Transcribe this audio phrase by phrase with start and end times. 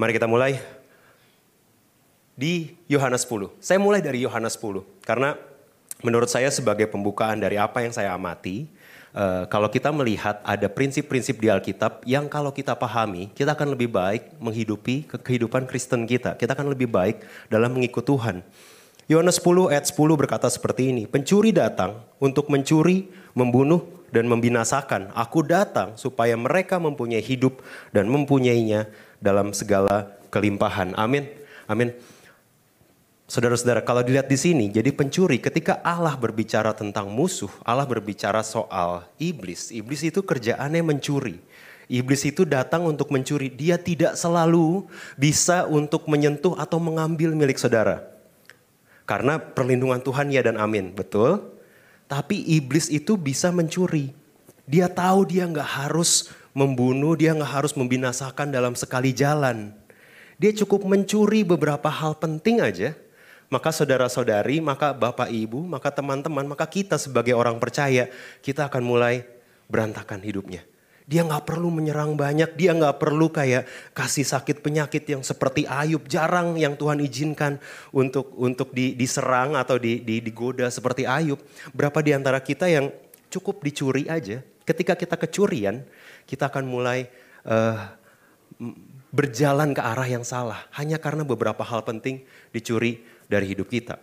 [0.00, 0.56] Mari kita mulai
[2.32, 3.52] di Yohanes 10.
[3.60, 5.36] Saya mulai dari Yohanes 10 karena
[6.00, 8.64] menurut saya sebagai pembukaan dari apa yang saya amati,
[9.12, 13.92] uh, kalau kita melihat ada prinsip-prinsip di Alkitab yang kalau kita pahami, kita akan lebih
[13.92, 16.32] baik menghidupi kehidupan Kristen kita.
[16.32, 17.20] Kita akan lebih baik
[17.52, 18.40] dalam mengikut Tuhan.
[19.04, 25.14] Yohanes 10 ayat 10 berkata seperti ini, pencuri datang untuk mencuri, membunuh, dan membinasakan.
[25.14, 27.62] Aku datang supaya mereka mempunyai hidup
[27.94, 28.90] dan mempunyainya
[29.20, 30.96] dalam segala kelimpahan.
[30.96, 31.28] Amin.
[31.68, 31.94] Amin.
[33.30, 39.06] Saudara-saudara, kalau dilihat di sini, jadi pencuri ketika Allah berbicara tentang musuh, Allah berbicara soal
[39.22, 39.70] iblis.
[39.70, 41.38] Iblis itu kerjaannya mencuri.
[41.86, 43.46] Iblis itu datang untuk mencuri.
[43.46, 44.82] Dia tidak selalu
[45.14, 48.02] bisa untuk menyentuh atau mengambil milik saudara.
[49.06, 51.54] Karena perlindungan Tuhan ya dan amin, betul?
[52.10, 54.10] Tapi iblis itu bisa mencuri.
[54.66, 59.74] Dia tahu dia nggak harus membunuh, dia nggak harus membinasakan dalam sekali jalan.
[60.40, 62.96] Dia cukup mencuri beberapa hal penting aja.
[63.50, 68.06] Maka saudara-saudari, maka bapak ibu, maka teman-teman, maka kita sebagai orang percaya,
[68.46, 69.26] kita akan mulai
[69.66, 70.62] berantakan hidupnya.
[71.10, 76.06] Dia nggak perlu menyerang banyak, dia nggak perlu kayak kasih sakit penyakit yang seperti Ayub.
[76.06, 77.58] Jarang yang Tuhan izinkan
[77.90, 81.42] untuk untuk di, diserang atau di, di, digoda seperti Ayub.
[81.74, 82.94] Berapa di antara kita yang
[83.26, 84.46] cukup dicuri aja.
[84.70, 85.82] Ketika kita kecurian,
[86.30, 87.10] kita akan mulai
[87.42, 87.90] uh,
[89.10, 90.70] berjalan ke arah yang salah.
[90.78, 92.22] Hanya karena beberapa hal penting
[92.54, 93.98] dicuri dari hidup kita.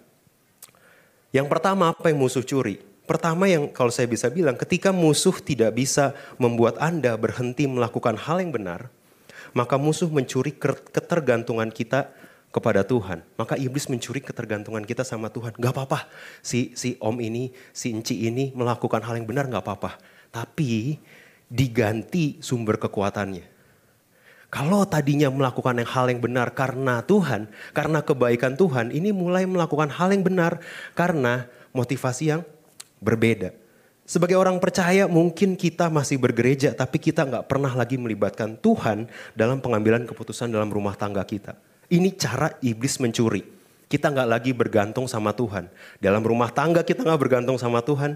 [1.31, 2.83] Yang pertama apa yang musuh curi?
[3.07, 8.43] Pertama yang kalau saya bisa bilang ketika musuh tidak bisa membuat Anda berhenti melakukan hal
[8.43, 8.91] yang benar,
[9.55, 10.51] maka musuh mencuri
[10.91, 12.11] ketergantungan kita
[12.51, 13.23] kepada Tuhan.
[13.39, 15.55] Maka iblis mencuri ketergantungan kita sama Tuhan.
[15.55, 16.11] Gak apa-apa
[16.43, 20.16] si, si om ini, si enci ini melakukan hal yang benar gak apa-apa.
[20.29, 20.99] Tapi
[21.47, 23.57] diganti sumber kekuatannya.
[24.47, 29.91] Kalau tadinya melakukan yang hal yang benar karena Tuhan, karena kebaikan Tuhan, ini mulai melakukan
[29.91, 30.63] hal yang benar
[30.95, 32.41] karena motivasi yang
[33.03, 33.51] berbeda.
[34.07, 39.59] Sebagai orang percaya mungkin kita masih bergereja tapi kita nggak pernah lagi melibatkan Tuhan dalam
[39.59, 41.59] pengambilan keputusan dalam rumah tangga kita.
[41.91, 43.43] Ini cara iblis mencuri.
[43.91, 45.67] Kita nggak lagi bergantung sama Tuhan.
[45.99, 48.15] Dalam rumah tangga kita nggak bergantung sama Tuhan.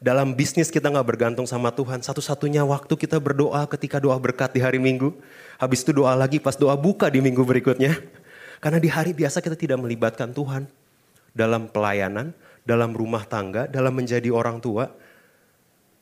[0.00, 2.00] Dalam bisnis kita nggak bergantung sama Tuhan.
[2.00, 5.12] Satu-satunya waktu kita berdoa ketika doa berkat di hari Minggu.
[5.60, 8.00] Habis itu doa lagi pas doa buka di minggu berikutnya.
[8.64, 10.64] Karena di hari biasa kita tidak melibatkan Tuhan.
[11.36, 12.32] Dalam pelayanan,
[12.64, 14.88] dalam rumah tangga, dalam menjadi orang tua,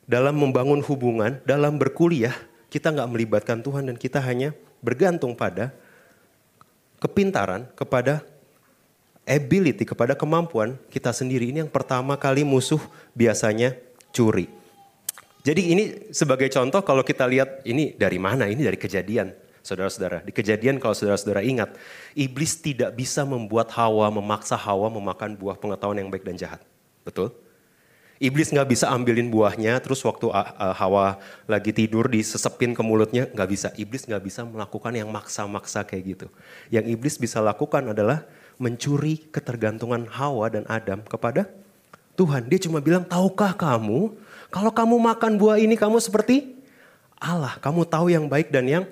[0.07, 2.39] dalam membangun hubungan, dalam berkuliah,
[2.71, 5.75] kita nggak melibatkan Tuhan dan kita hanya bergantung pada
[7.03, 8.23] kepintaran, kepada
[9.27, 11.51] ability, kepada kemampuan kita sendiri.
[11.51, 14.47] Ini yang pertama kali musuh biasanya curi.
[15.47, 18.45] Jadi ini sebagai contoh kalau kita lihat ini dari mana?
[18.51, 19.33] Ini dari kejadian
[19.63, 20.25] saudara-saudara.
[20.25, 21.73] Di kejadian kalau saudara-saudara ingat,
[22.17, 26.61] iblis tidak bisa membuat Hawa, memaksa Hawa memakan buah pengetahuan yang baik dan jahat.
[27.05, 27.33] Betul?
[28.19, 33.31] Iblis nggak bisa ambilin buahnya, terus waktu ah, ah, Hawa lagi tidur disesepin ke mulutnya,
[33.31, 33.69] nggak bisa.
[33.79, 36.27] Iblis nggak bisa melakukan yang maksa-maksa kayak gitu.
[36.67, 38.27] Yang iblis bisa lakukan adalah
[38.59, 41.47] mencuri ketergantungan Hawa dan Adam kepada
[42.19, 42.51] Tuhan.
[42.51, 44.19] Dia cuma bilang, tahukah kamu,
[44.51, 46.59] kalau kamu makan buah ini kamu seperti
[47.15, 47.55] Allah.
[47.63, 48.85] Kamu tahu yang baik dan yang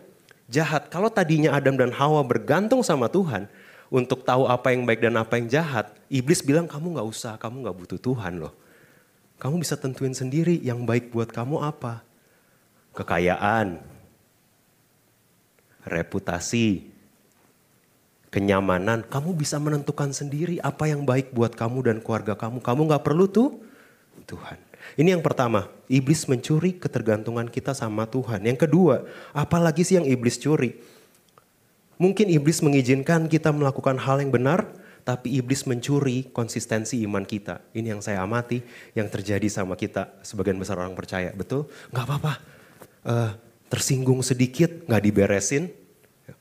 [0.47, 0.87] jahat.
[0.87, 3.51] Kalau tadinya Adam dan Hawa bergantung sama Tuhan
[3.91, 7.67] untuk tahu apa yang baik dan apa yang jahat, iblis bilang kamu nggak usah, kamu
[7.67, 8.55] nggak butuh Tuhan loh.
[9.37, 12.01] Kamu bisa tentuin sendiri yang baik buat kamu apa.
[12.97, 13.77] Kekayaan,
[15.85, 16.89] reputasi,
[18.37, 19.01] kenyamanan.
[19.09, 22.61] Kamu bisa menentukan sendiri apa yang baik buat kamu dan keluarga kamu.
[22.61, 23.65] Kamu nggak perlu tuh
[24.29, 24.61] Tuhan.
[25.01, 28.45] Ini yang pertama, iblis mencuri ketergantungan kita sama Tuhan.
[28.45, 30.77] Yang kedua, apalagi sih yang iblis curi?
[31.97, 34.69] Mungkin iblis mengizinkan kita melakukan hal yang benar,
[35.03, 37.65] tapi iblis mencuri konsistensi iman kita.
[37.73, 38.61] Ini yang saya amati,
[38.93, 41.33] yang terjadi sama kita sebagian besar orang percaya.
[41.33, 41.73] Betul?
[41.91, 42.33] Gak apa-apa.
[43.01, 43.33] Uh,
[43.73, 45.73] tersinggung sedikit, gak diberesin,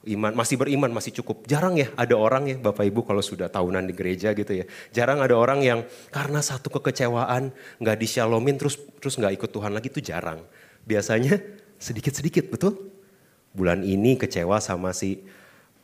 [0.05, 1.49] Iman masih beriman masih cukup.
[1.49, 4.65] Jarang ya ada orang ya Bapak Ibu kalau sudah tahunan di gereja gitu ya.
[4.93, 5.81] Jarang ada orang yang
[6.13, 7.49] karena satu kekecewaan
[7.81, 10.45] nggak disyalomin terus terus nggak ikut Tuhan lagi itu jarang.
[10.85, 11.41] Biasanya
[11.81, 12.93] sedikit-sedikit betul.
[13.55, 15.25] Bulan ini kecewa sama si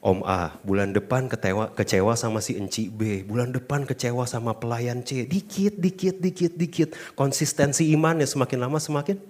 [0.02, 5.06] Om A, bulan depan kecewa, kecewa sama si Enci B, bulan depan kecewa sama pelayan
[5.06, 5.30] C.
[5.30, 6.90] Dikit, dikit, dikit, dikit.
[7.14, 9.22] Konsistensi imannya semakin lama semakin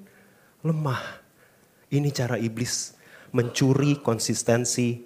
[0.63, 1.03] lemah.
[1.91, 2.95] Ini cara iblis
[3.31, 5.03] mencuri konsistensi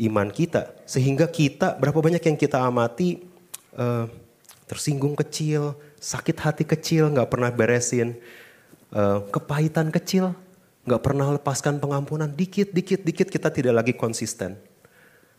[0.00, 0.76] iman kita.
[0.84, 3.24] Sehingga kita, berapa banyak yang kita amati
[3.76, 4.08] uh,
[4.68, 8.16] tersinggung kecil, sakit hati kecil, gak pernah beresin.
[8.92, 10.36] Uh, kepahitan kecil,
[10.84, 12.28] gak pernah lepaskan pengampunan.
[12.28, 14.56] Dikit, dikit, dikit kita tidak lagi konsisten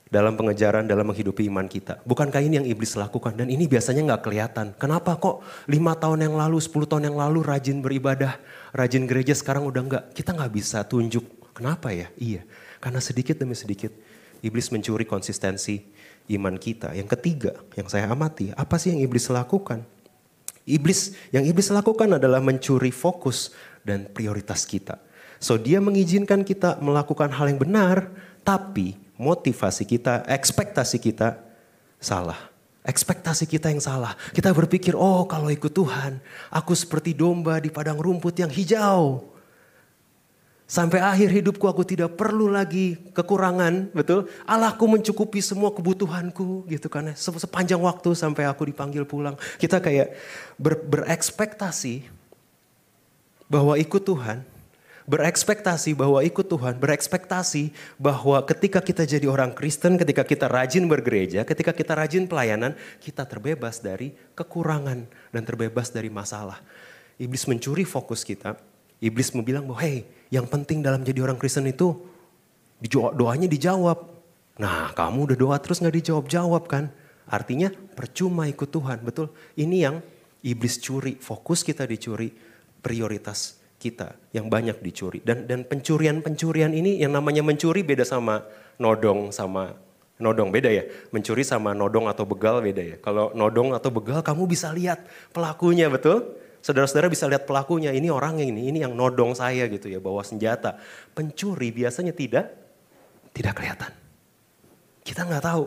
[0.07, 1.99] dalam pengejaran, dalam menghidupi iman kita.
[2.07, 3.35] Bukankah ini yang iblis lakukan?
[3.35, 4.67] Dan ini biasanya nggak kelihatan.
[4.79, 8.39] Kenapa kok lima tahun yang lalu, 10 tahun yang lalu rajin beribadah,
[8.71, 10.03] rajin gereja sekarang udah nggak?
[10.15, 11.46] Kita nggak bisa tunjuk.
[11.57, 12.13] Kenapa ya?
[12.21, 12.45] Iya,
[12.77, 13.89] karena sedikit demi sedikit
[14.45, 15.81] iblis mencuri konsistensi
[16.29, 16.93] iman kita.
[16.93, 19.81] Yang ketiga, yang saya amati, apa sih yang iblis lakukan?
[20.69, 25.01] Iblis, yang iblis lakukan adalah mencuri fokus dan prioritas kita.
[25.41, 28.11] So dia mengizinkan kita melakukan hal yang benar,
[28.45, 31.41] tapi motivasi kita, ekspektasi kita
[31.97, 32.37] salah.
[32.85, 34.13] Ekspektasi kita yang salah.
[34.31, 36.21] Kita berpikir, oh kalau ikut Tuhan,
[36.53, 39.36] aku seperti domba di padang rumput yang hijau.
[40.67, 44.27] Sampai akhir hidupku aku tidak perlu lagi kekurangan, betul?
[44.43, 47.15] Allahku mencukupi semua kebutuhanku gitu kan.
[47.15, 49.39] Sepanjang waktu sampai aku dipanggil pulang.
[49.55, 50.11] Kita kayak
[50.59, 52.11] ber, berekspektasi
[53.47, 54.43] bahwa ikut Tuhan
[55.07, 61.47] berekspektasi bahwa ikut Tuhan, berekspektasi bahwa ketika kita jadi orang Kristen, ketika kita rajin bergereja,
[61.47, 66.59] ketika kita rajin pelayanan, kita terbebas dari kekurangan dan terbebas dari masalah.
[67.15, 68.59] Iblis mencuri fokus kita.
[68.99, 70.03] Iblis bilang bahwa, hey,
[70.33, 71.95] yang penting dalam jadi orang Kristen itu
[73.15, 73.97] doanya dijawab.
[74.57, 76.89] Nah, kamu udah doa terus gak dijawab-jawab kan?
[77.27, 79.29] Artinya percuma ikut Tuhan, betul?
[79.53, 79.95] Ini yang
[80.41, 82.31] iblis curi, fokus kita dicuri,
[82.79, 85.21] prioritas kita yang banyak dicuri.
[85.21, 88.41] Dan dan pencurian-pencurian ini yang namanya mencuri beda sama
[88.81, 89.77] nodong sama
[90.17, 90.83] nodong beda ya.
[91.13, 92.97] Mencuri sama nodong atau begal beda ya.
[92.97, 96.33] Kalau nodong atau begal kamu bisa lihat pelakunya betul?
[96.67, 100.75] Saudara-saudara bisa lihat pelakunya, ini orang ini, ini yang nodong saya gitu ya, bawa senjata.
[101.15, 102.51] Pencuri biasanya tidak
[103.31, 103.95] tidak kelihatan.
[104.99, 105.63] Kita nggak tahu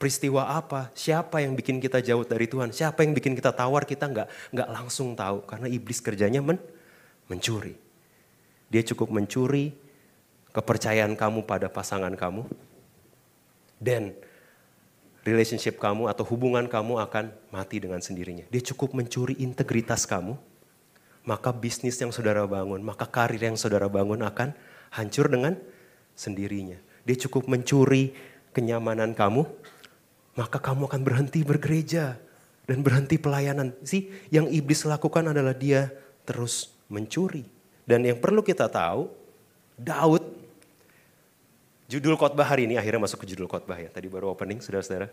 [0.00, 4.08] peristiwa apa, siapa yang bikin kita jauh dari Tuhan, siapa yang bikin kita tawar, kita
[4.08, 6.56] nggak nggak langsung tahu karena iblis kerjanya men
[7.28, 7.76] mencuri.
[8.72, 9.76] Dia cukup mencuri
[10.56, 12.48] kepercayaan kamu pada pasangan kamu.
[13.76, 14.16] Dan
[15.24, 18.44] relationship kamu atau hubungan kamu akan mati dengan sendirinya.
[18.52, 20.36] Dia cukup mencuri integritas kamu.
[21.24, 24.52] Maka bisnis yang saudara bangun, maka karir yang saudara bangun akan
[24.92, 25.56] hancur dengan
[26.12, 26.76] sendirinya.
[27.08, 28.12] Dia cukup mencuri
[28.52, 29.48] kenyamanan kamu,
[30.36, 32.20] maka kamu akan berhenti bergereja
[32.68, 33.72] dan berhenti pelayanan.
[33.80, 35.88] Sih, yang iblis lakukan adalah dia
[36.28, 37.48] terus mencuri.
[37.88, 39.08] Dan yang perlu kita tahu,
[39.80, 40.43] Daud,
[41.86, 43.92] judul khotbah hari ini akhirnya masuk ke judul khotbah ya.
[43.92, 45.12] Tadi baru opening, saudara-saudara.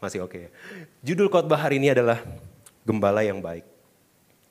[0.00, 0.50] Masih oke okay ya.
[1.04, 2.20] Judul khotbah hari ini adalah
[2.84, 3.64] Gembala yang Baik.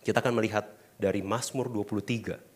[0.06, 0.70] Kita akan melihat
[1.00, 2.49] dari Mazmur 23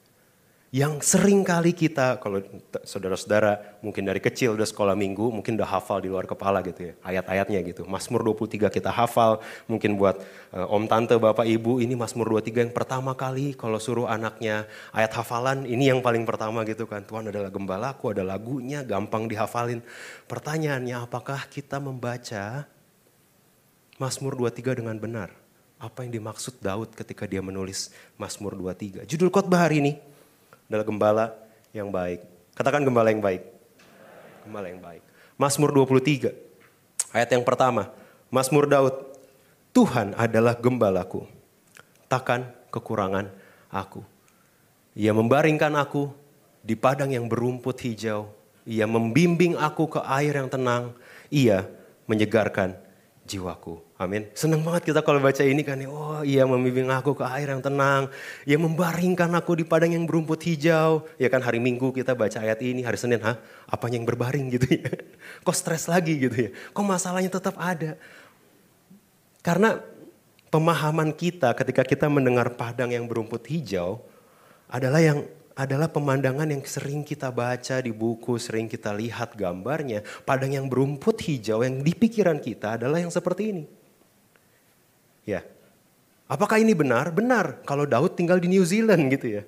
[0.74, 2.42] yang sering kali kita, kalau
[2.82, 6.94] saudara-saudara mungkin dari kecil udah sekolah minggu, mungkin udah hafal di luar kepala gitu ya,
[7.06, 7.86] ayat-ayatnya gitu.
[7.86, 9.38] Mazmur 23 kita hafal,
[9.70, 10.18] mungkin buat
[10.50, 14.66] uh, om, tante, bapak, ibu, ini Mazmur 23 yang pertama kali kalau suruh anaknya
[14.98, 17.06] ayat hafalan, ini yang paling pertama gitu kan.
[17.06, 19.78] Tuhan adalah gembalaku, ada lagunya, gampang dihafalin.
[20.26, 22.66] Pertanyaannya apakah kita membaca
[24.02, 25.30] Mazmur 23 dengan benar?
[25.78, 29.06] Apa yang dimaksud Daud ketika dia menulis Mazmur 23?
[29.06, 30.13] Judul khotbah hari ini,
[30.74, 31.26] adalah gembala
[31.70, 32.26] yang baik.
[32.58, 33.46] Katakan gembala yang baik.
[34.42, 35.06] Gembala yang baik.
[35.38, 36.34] Mazmur 23
[37.14, 37.94] ayat yang pertama.
[38.34, 39.14] Mazmur Daud.
[39.70, 41.30] Tuhan adalah gembalaku.
[42.10, 43.30] Takkan kekurangan
[43.70, 44.02] aku.
[44.98, 46.10] Ia membaringkan aku
[46.62, 48.30] di padang yang berumput hijau.
[48.66, 50.94] Ia membimbing aku ke air yang tenang.
[51.30, 51.70] Ia
[52.10, 52.78] menyegarkan
[53.24, 53.80] jiwaku.
[53.96, 54.28] Amin.
[54.36, 55.80] Senang banget kita kalau baca ini kan.
[55.88, 58.12] Oh ia membimbing aku ke air yang tenang.
[58.44, 61.08] Ia membaringkan aku di padang yang berumput hijau.
[61.16, 62.84] Ya kan hari Minggu kita baca ayat ini.
[62.84, 63.40] Hari Senin, ha?
[63.68, 64.92] Apa yang berbaring gitu ya.
[65.48, 66.50] Kok stres lagi gitu ya.
[66.76, 67.96] Kok masalahnya tetap ada.
[69.40, 69.80] Karena
[70.52, 74.04] pemahaman kita ketika kita mendengar padang yang berumput hijau.
[74.68, 80.02] Adalah yang adalah pemandangan yang sering kita baca di buku, sering kita lihat gambarnya.
[80.26, 83.64] Padang yang berumput hijau yang di pikiran kita adalah yang seperti ini.
[85.30, 85.46] Ya.
[86.26, 87.14] Apakah ini benar?
[87.14, 87.62] Benar.
[87.70, 89.44] Kalau Daud tinggal di New Zealand gitu ya.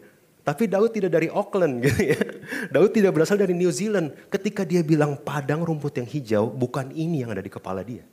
[0.45, 2.19] Tapi Daud tidak dari Auckland gitu ya.
[2.77, 4.13] Daud tidak berasal dari New Zealand.
[4.29, 8.05] Ketika dia bilang padang rumput yang hijau, bukan ini yang ada di kepala dia.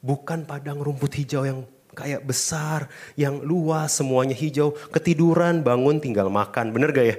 [0.00, 2.86] Bukan padang rumput hijau yang kayak besar,
[3.18, 4.70] yang luas, semuanya hijau.
[4.94, 6.70] Ketiduran, bangun, tinggal makan.
[6.70, 7.16] Bener gak ya?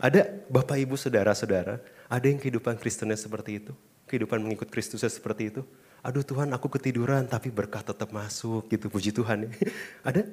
[0.00, 3.72] Ada Bapak Ibu Saudara-saudara, ada yang kehidupan Kristennya seperti itu.
[4.08, 5.62] Kehidupan mengikut Kristusnya seperti itu.
[6.00, 9.52] Aduh Tuhan aku ketiduran tapi berkah tetap masuk gitu puji Tuhan.
[10.08, 10.24] ada?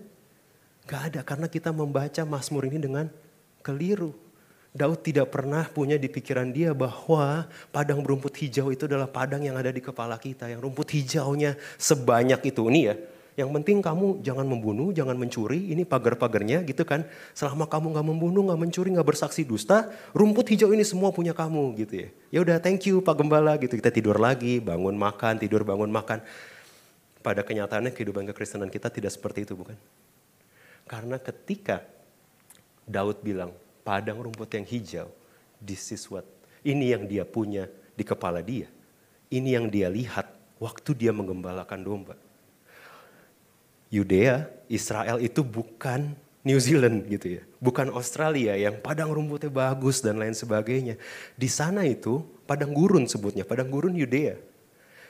[0.86, 3.10] Gak ada karena kita membaca Mazmur ini dengan
[3.65, 4.13] keliru.
[4.75, 9.55] Daud tidak pernah punya di pikiran dia bahwa padang berumput hijau itu adalah padang yang
[9.55, 10.51] ada di kepala kita.
[10.51, 12.62] Yang rumput hijaunya sebanyak itu.
[12.70, 12.96] Ini ya,
[13.36, 15.68] yang penting kamu jangan membunuh, jangan mencuri.
[15.75, 17.04] Ini pagar-pagarnya gitu kan.
[17.36, 21.75] Selama kamu nggak membunuh, nggak mencuri, nggak bersaksi dusta, rumput hijau ini semua punya kamu
[21.84, 22.10] gitu ya.
[22.32, 23.75] Ya udah, thank you Pak Gembala gitu.
[23.75, 26.24] Kita tidur lagi, bangun makan, tidur bangun makan.
[27.20, 29.75] Pada kenyataannya kehidupan kekristenan kita tidak seperti itu bukan?
[30.88, 31.84] Karena ketika
[32.88, 33.51] Daud bilang,
[33.84, 35.12] padang rumput yang hijau,
[35.60, 36.24] this is what.
[36.63, 37.68] Ini yang dia punya
[38.00, 38.72] di kepala dia.
[39.27, 42.15] Ini yang dia lihat waktu dia menggembalakan domba
[43.96, 47.44] Yudea, Israel itu bukan New Zealand gitu ya.
[47.64, 51.00] Bukan Australia yang padang rumputnya bagus dan lain sebagainya.
[51.34, 54.36] Di sana itu padang gurun sebutnya, padang gurun Yudea.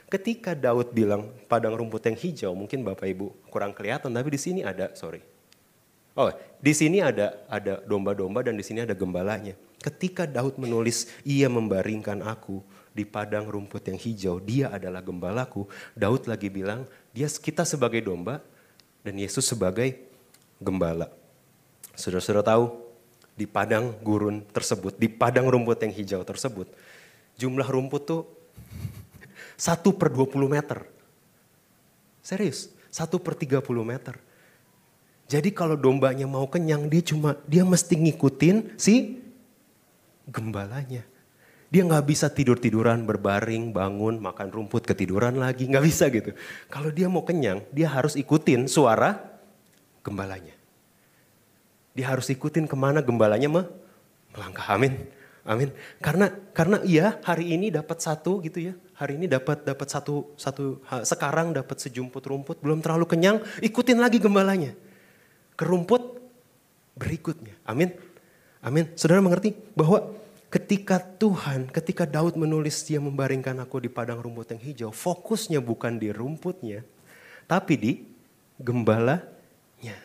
[0.06, 4.62] Ketika Daud bilang padang rumput yang hijau, mungkin Bapak Ibu kurang kelihatan, tapi di sini
[4.62, 5.18] ada, sorry.
[6.16, 9.52] Oh, di sini ada ada domba-domba dan di sini ada gembalanya.
[9.82, 12.64] Ketika Daud menulis, ia membaringkan aku
[12.96, 15.68] di padang rumput yang hijau, dia adalah gembalaku.
[15.92, 18.40] Daud lagi bilang, dia kita sebagai domba,
[19.06, 20.02] dan Yesus sebagai
[20.58, 21.06] gembala.
[21.94, 22.64] Saudara-saudara tahu,
[23.38, 26.66] di padang gurun tersebut, di padang rumput yang hijau tersebut,
[27.38, 28.22] jumlah rumput tuh
[29.54, 30.82] satu per 20 meter.
[32.18, 34.18] Serius, satu per 30 meter.
[35.30, 39.22] Jadi kalau dombanya mau kenyang, dia cuma dia mesti ngikutin si
[40.26, 41.06] gembalanya.
[41.66, 45.66] Dia nggak bisa tidur-tiduran, berbaring, bangun, makan rumput, ketiduran lagi.
[45.66, 46.30] Nggak bisa gitu.
[46.70, 49.18] Kalau dia mau kenyang, dia harus ikutin suara
[50.06, 50.54] gembalanya.
[51.96, 53.50] Dia harus ikutin ke mana gembalanya
[54.30, 54.66] melangkah.
[54.70, 54.94] Amin.
[55.46, 55.70] Amin.
[56.02, 58.74] Karena karena iya hari ini dapat satu gitu ya.
[58.98, 64.18] Hari ini dapat dapat satu satu sekarang dapat sejumput rumput belum terlalu kenyang, ikutin lagi
[64.18, 64.74] gembalanya.
[65.54, 66.18] Ke rumput
[66.98, 67.54] berikutnya.
[67.62, 67.94] Amin.
[68.58, 68.90] Amin.
[68.98, 70.10] Saudara mengerti bahwa
[70.46, 75.98] Ketika Tuhan, ketika Daud menulis dia membaringkan aku di padang rumput yang hijau, fokusnya bukan
[75.98, 76.86] di rumputnya,
[77.50, 77.92] tapi di
[78.62, 79.96] gembalanya.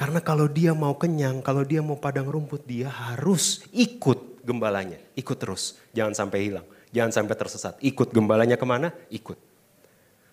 [0.00, 4.96] Karena kalau dia mau kenyang, kalau dia mau padang rumput, dia harus ikut gembalanya.
[5.12, 7.76] Ikut terus, jangan sampai hilang, jangan sampai tersesat.
[7.84, 8.96] Ikut gembalanya ke mana?
[9.12, 9.36] Ikut.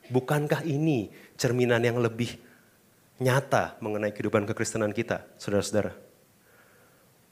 [0.08, 2.40] Bukankah ini cerminan yang lebih
[3.20, 6.07] nyata mengenai kehidupan kekristenan kita, saudara-saudara?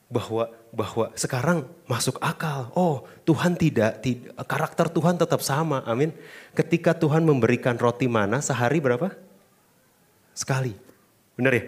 [0.05, 2.69] Bahwa bahwa sekarang masuk akal.
[2.75, 5.81] Oh, Tuhan tidak, tidak karakter Tuhan tetap sama.
[5.87, 6.11] Amin.
[6.51, 9.15] Ketika Tuhan memberikan roti mana sehari berapa?
[10.35, 10.75] Sekali.
[11.39, 11.65] Benar ya?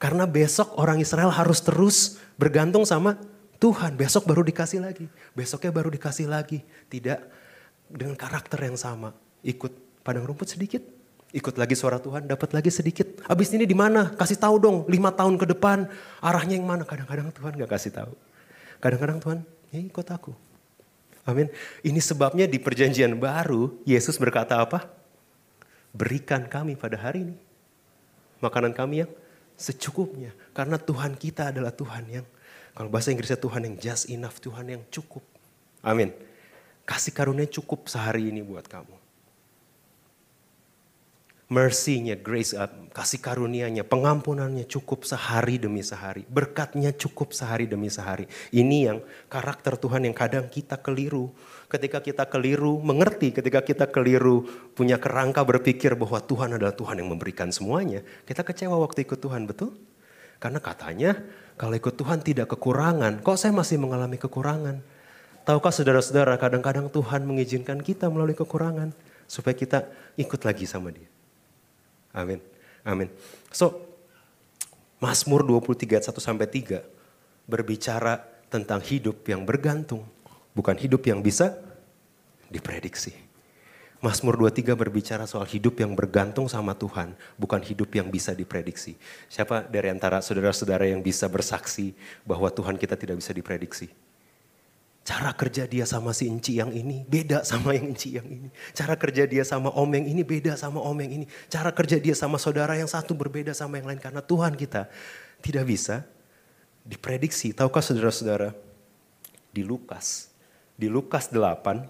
[0.00, 3.20] Karena besok orang Israel harus terus bergantung sama
[3.60, 3.96] Tuhan.
[3.96, 5.08] Besok baru dikasih lagi.
[5.36, 6.64] Besoknya baru dikasih lagi.
[6.88, 7.20] Tidak
[7.92, 9.12] dengan karakter yang sama.
[9.44, 10.80] Ikut padang rumput sedikit,
[11.34, 13.22] ikut lagi suara Tuhan, dapat lagi sedikit.
[13.26, 14.14] Abis ini di mana?
[14.14, 15.90] Kasih tahu dong, lima tahun ke depan
[16.22, 16.86] arahnya yang mana?
[16.86, 18.12] Kadang-kadang Tuhan gak kasih tahu.
[18.78, 19.38] Kadang-kadang Tuhan,
[19.74, 20.32] ya ikut aku.
[21.26, 21.50] Amin.
[21.82, 24.86] Ini sebabnya di perjanjian baru Yesus berkata apa?
[25.90, 27.36] Berikan kami pada hari ini
[28.38, 29.10] makanan kami yang
[29.58, 30.30] secukupnya.
[30.54, 32.26] Karena Tuhan kita adalah Tuhan yang,
[32.76, 35.24] kalau bahasa Inggrisnya Tuhan yang just enough, Tuhan yang cukup.
[35.82, 36.14] Amin.
[36.86, 39.05] Kasih karunia cukup sehari ini buat kamu
[41.46, 46.26] mercy-nya, grace, uh, kasih karunia-nya, pengampunannya cukup sehari demi sehari.
[46.26, 48.26] Berkatnya cukup sehari demi sehari.
[48.50, 48.98] Ini yang
[49.30, 51.30] karakter Tuhan yang kadang kita keliru.
[51.70, 54.42] Ketika kita keliru, mengerti ketika kita keliru,
[54.74, 58.02] punya kerangka berpikir bahwa Tuhan adalah Tuhan yang memberikan semuanya.
[58.26, 59.74] Kita kecewa waktu ikut Tuhan, betul?
[60.42, 61.16] Karena katanya
[61.54, 63.22] kalau ikut Tuhan tidak kekurangan.
[63.22, 64.82] Kok saya masih mengalami kekurangan?
[65.46, 68.90] Tahukah saudara-saudara kadang-kadang Tuhan mengizinkan kita melalui kekurangan.
[69.26, 69.86] Supaya kita
[70.18, 71.15] ikut lagi sama dia.
[72.16, 72.40] Amin.
[72.80, 73.12] Amin.
[73.52, 73.84] So,
[74.96, 76.80] Mazmur 23 1 sampai 3
[77.44, 80.00] berbicara tentang hidup yang bergantung,
[80.56, 81.52] bukan hidup yang bisa
[82.48, 83.12] diprediksi.
[84.00, 88.96] Mazmur 23 berbicara soal hidup yang bergantung sama Tuhan, bukan hidup yang bisa diprediksi.
[89.28, 93.88] Siapa dari antara saudara-saudara yang bisa bersaksi bahwa Tuhan kita tidak bisa diprediksi?
[95.06, 98.50] Cara kerja dia sama si Enci yang ini beda sama yang Enci yang ini.
[98.74, 101.26] Cara kerja dia sama om yang ini beda sama om yang ini.
[101.46, 104.02] Cara kerja dia sama saudara yang satu berbeda sama yang lain.
[104.02, 104.90] Karena Tuhan kita
[105.38, 106.02] tidak bisa
[106.82, 107.54] diprediksi.
[107.54, 108.50] Tahukah saudara-saudara?
[109.54, 110.28] Di Lukas,
[110.74, 111.86] di Lukas 8,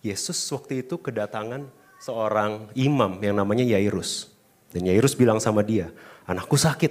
[0.00, 1.68] Yesus waktu itu kedatangan
[2.00, 4.32] seorang imam yang namanya Yairus.
[4.72, 5.92] Dan Yairus bilang sama dia,
[6.24, 6.90] anakku sakit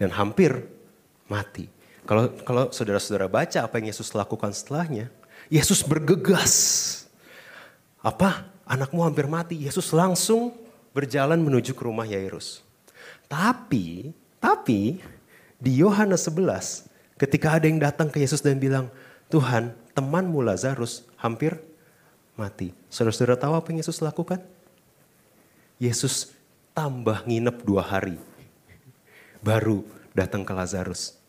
[0.00, 0.66] dan hampir
[1.28, 1.68] mati.
[2.04, 5.08] Kalau kalau saudara-saudara baca apa yang Yesus lakukan setelahnya,
[5.48, 6.54] Yesus bergegas.
[8.04, 8.48] Apa?
[8.68, 9.64] Anakmu hampir mati.
[9.64, 10.52] Yesus langsung
[10.92, 12.60] berjalan menuju ke rumah Yairus.
[13.28, 15.00] Tapi, tapi
[15.56, 18.92] di Yohanes 11 ketika ada yang datang ke Yesus dan bilang,
[19.32, 21.56] "Tuhan, temanmu Lazarus hampir
[22.36, 24.44] mati." Saudara-saudara tahu apa yang Yesus lakukan?
[25.80, 26.36] Yesus
[26.76, 28.20] tambah nginep dua hari.
[29.40, 31.23] Baru datang ke Lazarus.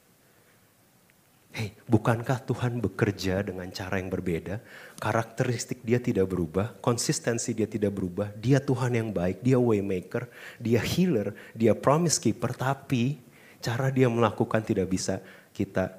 [1.55, 4.59] Hei, bukankah Tuhan bekerja dengan cara yang berbeda?
[4.99, 8.27] Karakteristik dia tidak berubah, konsistensi dia tidak berubah.
[8.35, 10.27] Dia Tuhan yang baik, dia waymaker,
[10.59, 12.51] dia healer, dia promise keeper.
[12.51, 13.23] Tapi
[13.63, 15.23] cara dia melakukan tidak bisa
[15.55, 15.95] kita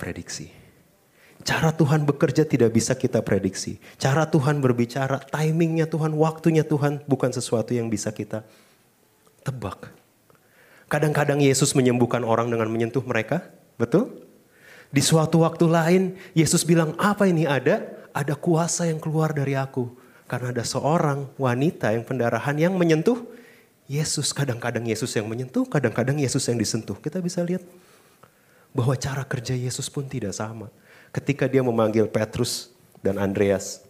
[0.00, 0.48] prediksi.
[1.44, 3.76] Cara Tuhan bekerja tidak bisa kita prediksi.
[4.00, 8.40] Cara Tuhan berbicara, timingnya Tuhan, waktunya Tuhan bukan sesuatu yang bisa kita
[9.44, 9.92] tebak.
[10.88, 13.44] Kadang-kadang Yesus menyembuhkan orang dengan menyentuh mereka,
[13.76, 14.27] betul?
[14.88, 16.02] Di suatu waktu lain
[16.32, 17.84] Yesus bilang apa ini ada?
[18.16, 19.92] Ada kuasa yang keluar dari aku.
[20.24, 23.20] Karena ada seorang wanita yang pendarahan yang menyentuh
[23.84, 24.32] Yesus.
[24.32, 26.96] Kadang-kadang Yesus yang menyentuh, kadang-kadang Yesus yang disentuh.
[26.96, 27.64] Kita bisa lihat
[28.72, 30.72] bahwa cara kerja Yesus pun tidak sama.
[31.12, 33.84] Ketika dia memanggil Petrus dan Andreas,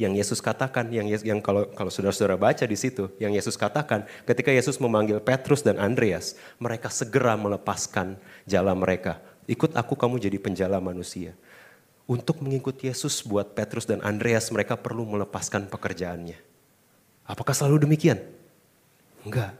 [0.00, 4.48] yang Yesus katakan, yang yang kalau kalau saudara-saudara baca di situ, yang Yesus katakan, ketika
[4.48, 8.16] Yesus memanggil Petrus dan Andreas, mereka segera melepaskan
[8.48, 11.34] jala mereka Ikut aku kamu jadi penjala manusia.
[12.06, 16.38] Untuk mengikut Yesus buat Petrus dan Andreas mereka perlu melepaskan pekerjaannya.
[17.26, 18.22] Apakah selalu demikian?
[19.26, 19.58] Enggak.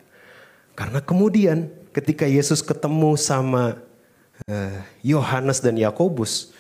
[0.79, 3.83] Karena kemudian ketika Yesus ketemu sama
[4.47, 6.55] eh, Yohanes uh, dan Yakobus,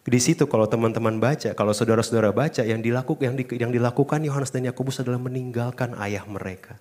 [0.00, 4.48] di situ kalau teman-teman baca, kalau saudara-saudara baca yang dilakukan yang, di, yang dilakukan Yohanes
[4.48, 6.80] dan Yakobus adalah meninggalkan ayah mereka.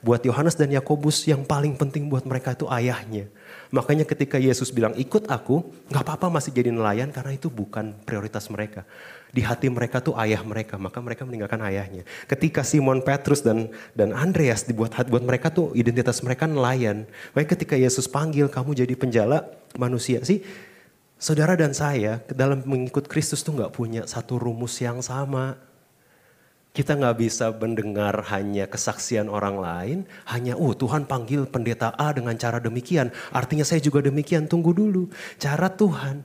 [0.00, 3.26] Buat Yohanes dan Yakobus yang paling penting buat mereka itu ayahnya.
[3.70, 8.50] Makanya ketika Yesus bilang ikut aku, nggak apa-apa masih jadi nelayan karena itu bukan prioritas
[8.50, 8.82] mereka.
[9.30, 12.02] Di hati mereka tuh ayah mereka, maka mereka meninggalkan ayahnya.
[12.26, 17.06] Ketika Simon Petrus dan dan Andreas dibuat buat mereka tuh identitas mereka nelayan.
[17.30, 19.46] Makanya ketika Yesus panggil kamu jadi penjala
[19.78, 20.42] manusia sih,
[21.14, 25.69] saudara dan saya dalam mengikut Kristus tuh nggak punya satu rumus yang sama.
[26.70, 29.98] Kita nggak bisa mendengar hanya kesaksian orang lain,
[30.30, 34.46] hanya oh Tuhan panggil pendeta A dengan cara demikian, artinya saya juga demikian.
[34.46, 36.22] Tunggu dulu, cara Tuhan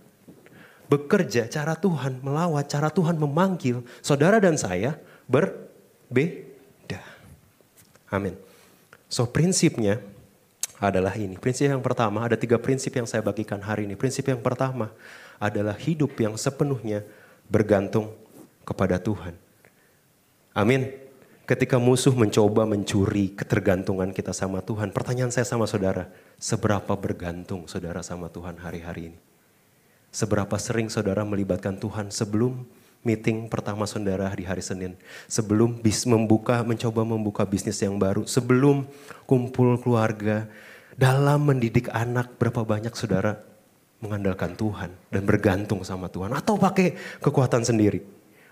[0.86, 7.02] bekerja, cara Tuhan melawat, cara Tuhan memanggil saudara dan saya berbeda.
[8.14, 8.38] Amin.
[9.10, 9.98] So prinsipnya
[10.78, 11.42] adalah ini.
[11.42, 13.98] Prinsip yang pertama, ada tiga prinsip yang saya bagikan hari ini.
[13.98, 14.94] Prinsip yang pertama
[15.42, 17.02] adalah hidup yang sepenuhnya
[17.50, 18.14] bergantung
[18.62, 19.45] kepada Tuhan.
[20.56, 20.88] Amin.
[21.44, 26.08] Ketika musuh mencoba mencuri ketergantungan kita sama Tuhan, pertanyaan saya sama saudara,
[26.40, 29.20] seberapa bergantung saudara sama Tuhan hari-hari ini?
[30.16, 32.66] Seberapa sering saudara melibatkan Tuhan sebelum
[33.04, 34.96] meeting pertama saudara di hari Senin,
[35.28, 38.88] sebelum bis membuka, mencoba membuka bisnis yang baru, sebelum
[39.28, 40.48] kumpul keluarga,
[40.96, 43.44] dalam mendidik anak berapa banyak saudara
[44.00, 48.02] mengandalkan Tuhan dan bergantung sama Tuhan atau pakai kekuatan sendiri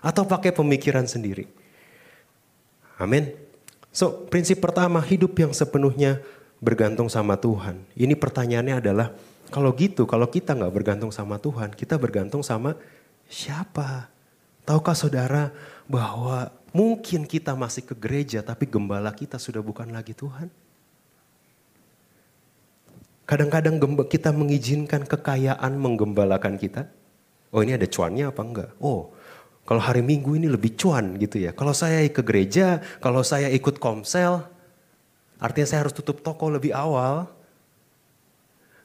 [0.04, 1.63] atau pakai pemikiran sendiri.
[2.98, 3.34] Amin.
[3.94, 6.18] So, prinsip pertama hidup yang sepenuhnya
[6.58, 7.82] bergantung sama Tuhan.
[7.94, 9.14] Ini pertanyaannya adalah
[9.54, 12.74] kalau gitu, kalau kita nggak bergantung sama Tuhan, kita bergantung sama
[13.30, 14.10] siapa?
[14.64, 15.54] Tahukah saudara
[15.86, 20.50] bahwa mungkin kita masih ke gereja tapi gembala kita sudah bukan lagi Tuhan?
[23.24, 23.78] Kadang-kadang
[24.10, 26.90] kita mengizinkan kekayaan menggembalakan kita.
[27.54, 28.70] Oh ini ada cuannya apa enggak?
[28.82, 29.14] Oh
[29.64, 31.56] kalau hari Minggu ini lebih cuan gitu ya.
[31.56, 34.44] Kalau saya ke gereja, kalau saya ikut komsel,
[35.40, 37.32] artinya saya harus tutup toko lebih awal.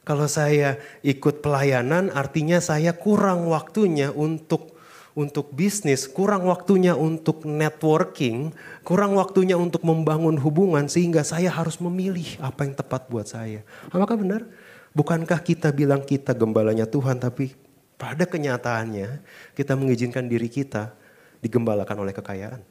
[0.07, 4.79] Kalau saya ikut pelayanan, artinya saya kurang waktunya untuk
[5.19, 8.55] untuk bisnis, kurang waktunya untuk networking,
[8.87, 13.67] kurang waktunya untuk membangun hubungan sehingga saya harus memilih apa yang tepat buat saya.
[13.91, 14.47] Apakah benar?
[14.95, 17.51] Bukankah kita bilang kita gembalanya Tuhan tapi
[17.99, 19.19] pada kenyataannya
[19.59, 20.95] kita mengizinkan diri kita
[21.43, 22.63] digembalakan oleh kekayaan.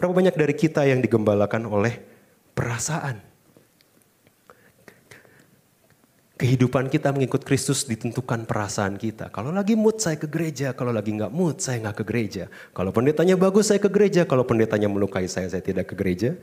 [0.00, 2.00] Berapa banyak dari kita yang digembalakan oleh
[2.56, 3.20] perasaan?
[6.34, 9.30] Kehidupan kita mengikut Kristus ditentukan perasaan kita.
[9.30, 12.44] Kalau lagi mood saya ke gereja, kalau lagi nggak mood saya nggak ke gereja.
[12.74, 16.34] Kalau pendetanya bagus saya ke gereja, kalau pendetanya melukai saya saya tidak ke gereja.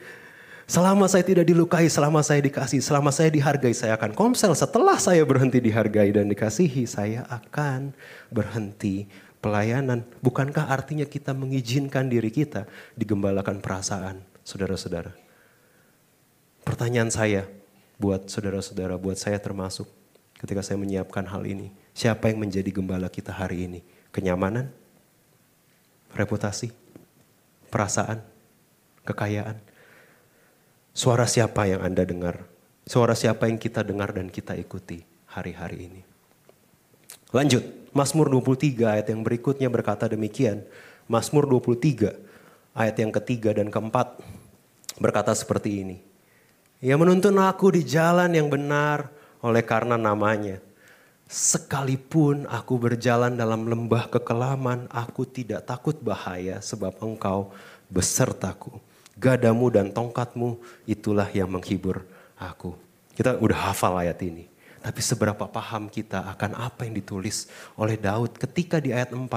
[0.71, 4.55] Selama saya tidak dilukai, selama saya dikasih, selama saya dihargai, saya akan komsel.
[4.55, 7.91] Setelah saya berhenti dihargai dan dikasihi, saya akan
[8.31, 9.03] berhenti
[9.43, 10.07] pelayanan.
[10.23, 15.11] Bukankah artinya kita mengizinkan diri kita digembalakan perasaan, saudara-saudara?
[16.63, 17.51] Pertanyaan saya
[17.99, 19.91] buat saudara-saudara, buat saya termasuk.
[20.39, 21.69] ketika saya menyiapkan hal ini.
[21.93, 23.85] Siapa yang menjadi gembala kita hari ini?
[24.09, 24.73] Kenyamanan?
[26.17, 26.73] Reputasi?
[27.69, 28.25] Perasaan?
[29.05, 29.70] Kekayaan?
[30.91, 32.43] Suara siapa yang Anda dengar?
[32.83, 34.99] Suara siapa yang kita dengar dan kita ikuti
[35.31, 36.01] hari-hari ini?
[37.31, 37.63] Lanjut,
[37.95, 40.67] Mazmur 23 ayat yang berikutnya berkata demikian.
[41.07, 42.11] Mazmur 23
[42.75, 44.19] ayat yang ketiga dan keempat
[44.99, 45.97] berkata seperti ini.
[46.83, 49.07] Ia menuntun aku di jalan yang benar
[49.39, 50.59] oleh karena namanya.
[51.31, 57.55] Sekalipun aku berjalan dalam lembah kekelaman, aku tidak takut bahaya sebab engkau
[57.87, 58.90] besertaku.
[59.21, 60.57] Gadamu dan tongkatmu
[60.89, 62.01] itulah yang menghibur
[62.41, 62.73] aku.
[63.13, 64.49] Kita udah hafal ayat ini.
[64.81, 67.45] Tapi seberapa paham kita akan apa yang ditulis
[67.77, 69.29] oleh Daud ketika di ayat 4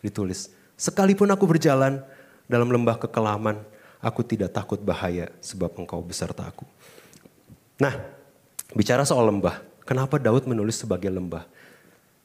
[0.00, 0.48] ditulis.
[0.80, 2.00] Sekalipun aku berjalan
[2.48, 3.60] dalam lembah kekelaman,
[4.00, 6.64] aku tidak takut bahaya sebab engkau beserta aku.
[7.76, 7.92] Nah,
[8.72, 11.44] bicara soal lembah, kenapa Daud menulis sebagai lembah?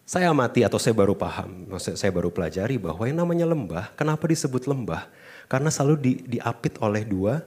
[0.05, 4.69] Saya amati atau saya baru paham, saya baru pelajari bahwa yang namanya lembah, kenapa disebut
[4.69, 5.09] lembah?
[5.49, 7.41] Karena selalu di, diapit oleh dua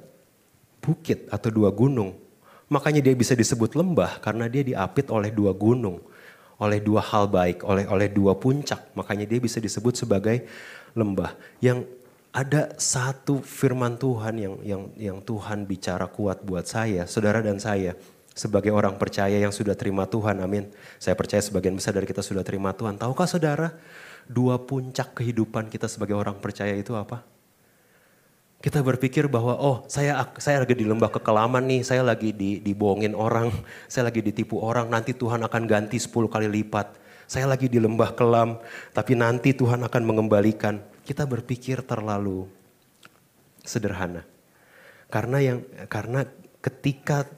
[0.83, 2.19] bukit atau dua gunung.
[2.67, 6.03] Makanya dia bisa disebut lembah karena dia diapit oleh dua gunung,
[6.59, 8.91] oleh dua hal baik, oleh oleh dua puncak.
[8.99, 10.43] Makanya dia bisa disebut sebagai
[10.99, 11.39] lembah.
[11.63, 11.87] Yang
[12.35, 17.95] ada satu firman Tuhan yang yang yang Tuhan bicara kuat buat saya, saudara dan saya
[18.39, 20.71] sebagai orang percaya yang sudah terima Tuhan, amin.
[21.03, 22.95] Saya percaya sebagian besar dari kita sudah terima Tuhan.
[22.95, 23.75] Tahukah saudara,
[24.31, 27.27] dua puncak kehidupan kita sebagai orang percaya itu apa?
[28.63, 33.19] Kita berpikir bahwa oh saya saya lagi di lembah kekelaman nih, saya lagi di, dibohongin
[33.19, 33.51] orang,
[33.93, 36.95] saya lagi ditipu orang, nanti Tuhan akan ganti 10 kali lipat.
[37.29, 38.57] Saya lagi di lembah kelam,
[38.95, 40.81] tapi nanti Tuhan akan mengembalikan.
[41.05, 42.49] Kita berpikir terlalu
[43.67, 44.25] sederhana.
[45.13, 45.59] Karena yang
[45.93, 46.25] karena
[46.65, 47.29] ketika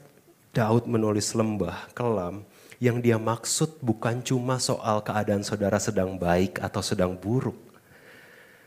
[0.51, 2.43] Daud menulis lembah kelam,
[2.83, 7.55] yang dia maksud bukan cuma soal keadaan saudara sedang baik atau sedang buruk.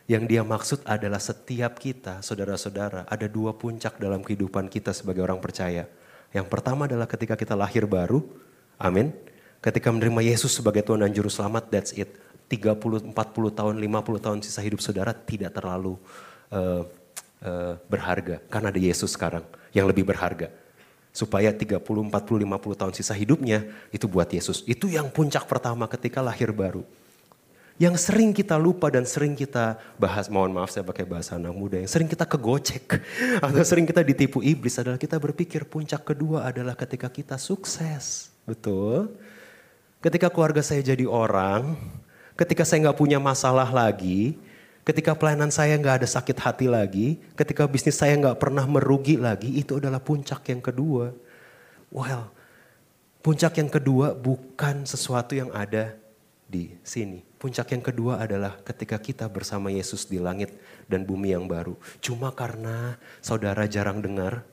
[0.09, 5.37] Yang dia maksud adalah setiap kita, saudara-saudara, ada dua puncak dalam kehidupan kita sebagai orang
[5.45, 5.85] percaya.
[6.33, 8.25] Yang pertama adalah ketika kita lahir baru,
[8.81, 9.13] amin.
[9.61, 12.17] Ketika menerima Yesus sebagai Tuhan dan Juru Selamat, that's it.
[12.49, 13.13] 30, 40
[13.53, 16.01] tahun, 50 tahun sisa hidup saudara tidak terlalu
[16.49, 16.89] uh,
[17.45, 18.41] uh, berharga.
[18.49, 19.45] Karena ada Yesus sekarang
[19.77, 20.64] yang lebih berharga
[21.15, 23.63] supaya 30, 40, 50 tahun sisa hidupnya
[23.95, 24.67] itu buat Yesus.
[24.67, 26.83] Itu yang puncak pertama ketika lahir baru.
[27.79, 31.79] Yang sering kita lupa dan sering kita bahas, mohon maaf saya pakai bahasa anak muda,
[31.79, 32.87] yang sering kita kegocek
[33.47, 38.31] atau sering kita ditipu iblis adalah kita berpikir puncak kedua adalah ketika kita sukses.
[38.47, 39.15] Betul?
[40.03, 41.75] Ketika keluarga saya jadi orang,
[42.39, 44.39] ketika saya nggak punya masalah lagi,
[44.85, 49.57] Ketika pelayanan saya nggak ada sakit hati lagi, ketika bisnis saya nggak pernah merugi lagi,
[49.57, 51.09] itu adalah puncak yang kedua.
[51.89, 52.29] Well,
[53.25, 55.97] puncak yang kedua bukan sesuatu yang ada
[56.45, 57.25] di sini.
[57.41, 60.53] Puncak yang kedua adalah ketika kita bersama Yesus di langit
[60.85, 61.81] dan bumi yang baru.
[62.05, 64.45] Cuma karena saudara jarang dengar,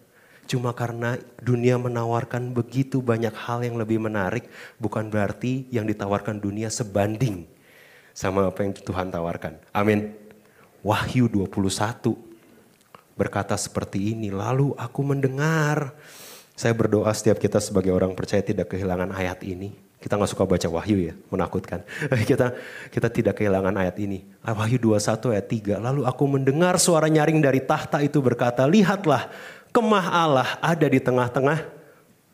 [0.48, 4.48] cuma karena dunia menawarkan begitu banyak hal yang lebih menarik,
[4.80, 7.44] bukan berarti yang ditawarkan dunia sebanding
[8.16, 9.60] sama apa yang Tuhan tawarkan.
[9.76, 10.21] Amin.
[10.82, 12.18] Wahyu 21
[13.14, 14.34] berkata seperti ini.
[14.34, 15.94] Lalu aku mendengar.
[16.52, 19.74] Saya berdoa setiap kita sebagai orang percaya tidak kehilangan ayat ini.
[20.02, 21.86] Kita nggak suka baca Wahyu ya, menakutkan.
[22.30, 22.58] kita
[22.90, 24.26] kita tidak kehilangan ayat ini.
[24.42, 25.78] Wahyu 21 ayat 3.
[25.78, 29.30] Lalu aku mendengar suara nyaring dari tahta itu berkata, lihatlah
[29.70, 31.81] kemah Allah ada di tengah-tengah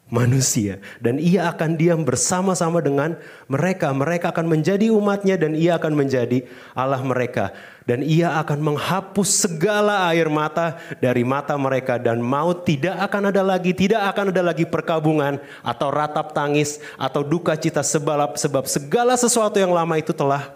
[0.08, 0.80] manusia.
[1.04, 3.16] Dan ia akan diam bersama-sama dengan
[3.52, 3.92] mereka.
[3.92, 7.52] Mereka akan menjadi umatnya dan ia akan menjadi Allah mereka.
[7.88, 12.00] Dan ia akan menghapus segala air mata dari mata mereka.
[12.00, 17.24] Dan maut tidak akan ada lagi, tidak akan ada lagi perkabungan atau ratap tangis atau
[17.24, 20.52] duka cita sebalap sebab segala sesuatu yang lama itu telah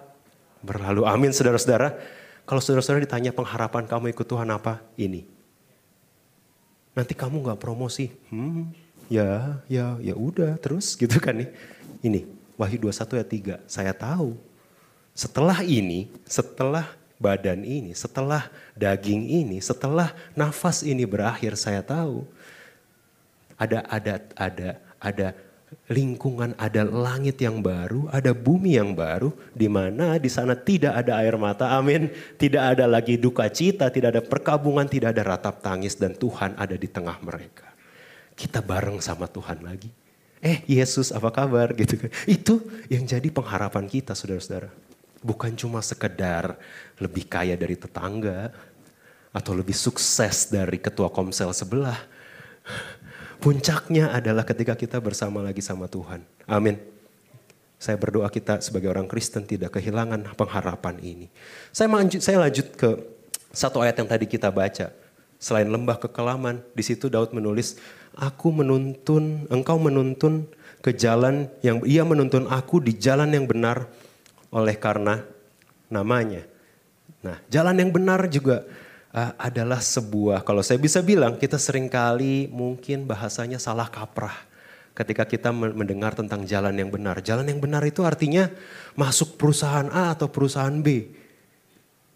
[0.64, 1.08] berlalu.
[1.08, 1.96] Amin saudara-saudara.
[2.44, 4.84] Kalau saudara-saudara ditanya pengharapan kamu ikut Tuhan apa?
[5.00, 5.24] Ini.
[6.92, 8.12] Nanti kamu gak promosi.
[8.28, 8.76] Hmm,
[9.12, 11.52] ya, ya, ya udah terus gitu kan nih.
[12.00, 12.24] Ini
[12.56, 13.30] Wahyu 21 ayat
[13.68, 14.40] 3, saya tahu.
[15.12, 16.88] Setelah ini, setelah
[17.20, 22.24] badan ini, setelah daging ini, setelah nafas ini berakhir, saya tahu
[23.60, 25.28] ada ada ada ada
[25.92, 31.20] lingkungan, ada langit yang baru, ada bumi yang baru, di mana di sana tidak ada
[31.20, 32.08] air mata, amin.
[32.40, 36.76] Tidak ada lagi duka cita, tidak ada perkabungan, tidak ada ratap tangis, dan Tuhan ada
[36.76, 37.71] di tengah mereka
[38.42, 39.94] kita bareng sama Tuhan lagi.
[40.42, 42.10] Eh Yesus apa kabar gitu kan.
[42.26, 44.74] Itu yang jadi pengharapan kita saudara-saudara.
[45.22, 46.58] Bukan cuma sekedar
[46.98, 48.50] lebih kaya dari tetangga.
[49.32, 51.96] Atau lebih sukses dari ketua komsel sebelah.
[53.40, 56.26] Puncaknya adalah ketika kita bersama lagi sama Tuhan.
[56.50, 56.82] Amin.
[57.82, 61.28] Saya berdoa kita sebagai orang Kristen tidak kehilangan pengharapan ini.
[61.74, 62.90] Saya lanjut, saya lanjut ke
[63.50, 64.94] satu ayat yang tadi kita baca.
[65.42, 67.82] Selain lembah kekelaman, di situ Daud menulis,
[68.16, 70.50] Aku menuntun, engkau menuntun
[70.84, 73.88] ke jalan yang, ia menuntun aku di jalan yang benar
[74.52, 75.24] oleh karena
[75.88, 76.44] namanya.
[77.24, 78.68] Nah, jalan yang benar juga
[79.16, 84.52] uh, adalah sebuah, kalau saya bisa bilang, kita sering kali mungkin bahasanya salah kaprah
[84.92, 87.24] ketika kita mendengar tentang jalan yang benar.
[87.24, 88.52] Jalan yang benar itu artinya
[88.98, 91.16] masuk perusahaan A atau perusahaan B.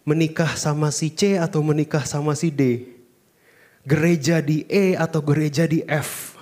[0.06, 2.95] Menikah sama si C atau menikah sama si D.
[3.86, 6.34] Gereja di E atau gereja di F.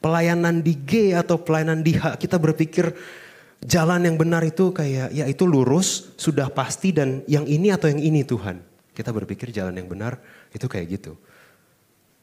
[0.00, 2.16] Pelayanan di G atau pelayanan di H.
[2.16, 2.96] Kita berpikir
[3.60, 8.00] jalan yang benar itu kayak ya itu lurus, sudah pasti dan yang ini atau yang
[8.00, 8.64] ini Tuhan.
[8.96, 10.16] Kita berpikir jalan yang benar
[10.56, 11.12] itu kayak gitu.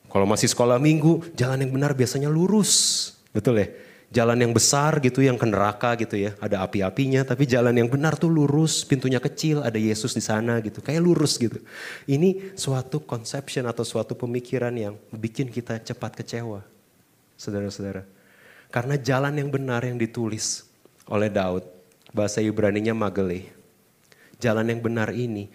[0.10, 3.14] Kalau masih sekolah minggu, jalan yang benar biasanya lurus.
[3.34, 3.68] Betul ya?
[4.14, 6.38] Jalan yang besar gitu yang ke neraka gitu ya.
[6.38, 10.86] Ada api-apinya tapi jalan yang benar tuh lurus, pintunya kecil, ada Yesus di sana gitu.
[10.86, 11.58] Kayak lurus gitu.
[12.06, 16.62] Ini suatu conception atau suatu pemikiran yang bikin kita cepat kecewa.
[17.34, 18.06] Saudara-saudara.
[18.70, 20.70] Karena jalan yang benar yang ditulis
[21.10, 21.66] oleh Daud,
[22.14, 23.50] bahasa Ibrani-nya Magele.
[24.38, 25.50] Jalan yang benar ini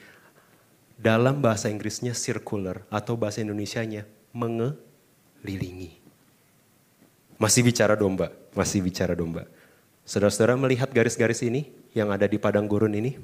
[0.99, 4.03] dalam bahasa Inggrisnya circular atau bahasa Indonesianya
[4.35, 5.95] mengelilingi.
[7.39, 9.47] Masih bicara domba, masih bicara domba.
[10.03, 13.15] Saudara-saudara melihat garis-garis ini yang ada di padang gurun ini?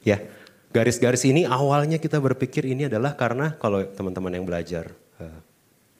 [0.00, 0.24] Ya,
[0.72, 4.88] garis-garis ini awalnya kita berpikir ini adalah karena kalau teman-teman yang belajar
[5.20, 5.40] uh,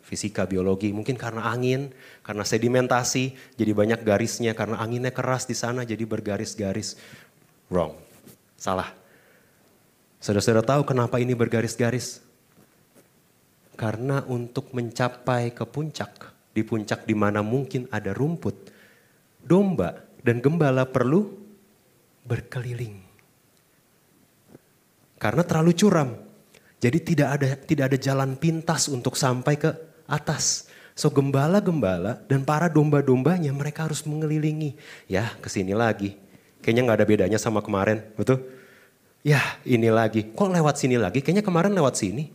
[0.01, 1.93] fisika, biologi, mungkin karena angin,
[2.25, 6.97] karena sedimentasi, jadi banyak garisnya, karena anginnya keras di sana jadi bergaris-garis.
[7.69, 7.99] Wrong,
[8.57, 8.91] salah.
[10.23, 12.23] Saudara-saudara tahu kenapa ini bergaris-garis?
[13.75, 18.71] Karena untuk mencapai ke puncak, di puncak di mana mungkin ada rumput,
[19.43, 21.31] domba dan gembala perlu
[22.27, 23.01] berkeliling.
[25.21, 26.11] Karena terlalu curam.
[26.81, 29.69] Jadi tidak ada tidak ada jalan pintas untuk sampai ke
[30.09, 30.73] atas.
[30.97, 34.77] So gembala-gembala dan para domba-dombanya mereka harus mengelilingi.
[35.05, 36.17] Ya ke sini lagi.
[36.65, 38.45] Kayaknya nggak ada bedanya sama kemarin, betul?
[39.21, 40.33] Ya ini lagi.
[40.33, 41.21] Kok lewat sini lagi?
[41.21, 42.33] Kayaknya kemarin lewat sini.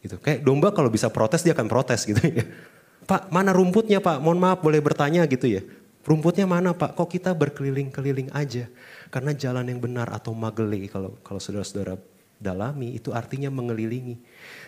[0.00, 0.16] Gitu.
[0.18, 2.44] Kayak domba kalau bisa protes dia akan protes gitu ya.
[3.02, 4.22] Pak mana rumputnya Pak?
[4.22, 5.62] Mohon maaf boleh bertanya gitu ya.
[6.02, 6.98] Rumputnya mana Pak?
[6.98, 8.66] Kok kita berkeliling-keliling aja?
[9.12, 11.98] Karena jalan yang benar atau magele kalau kalau saudara-saudara
[12.42, 14.18] dalami itu artinya mengelilingi.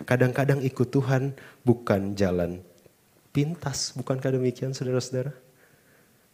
[0.07, 1.35] Kadang-kadang ikut Tuhan
[1.67, 2.63] bukan jalan
[3.35, 5.35] pintas, bukankah demikian saudara-saudara?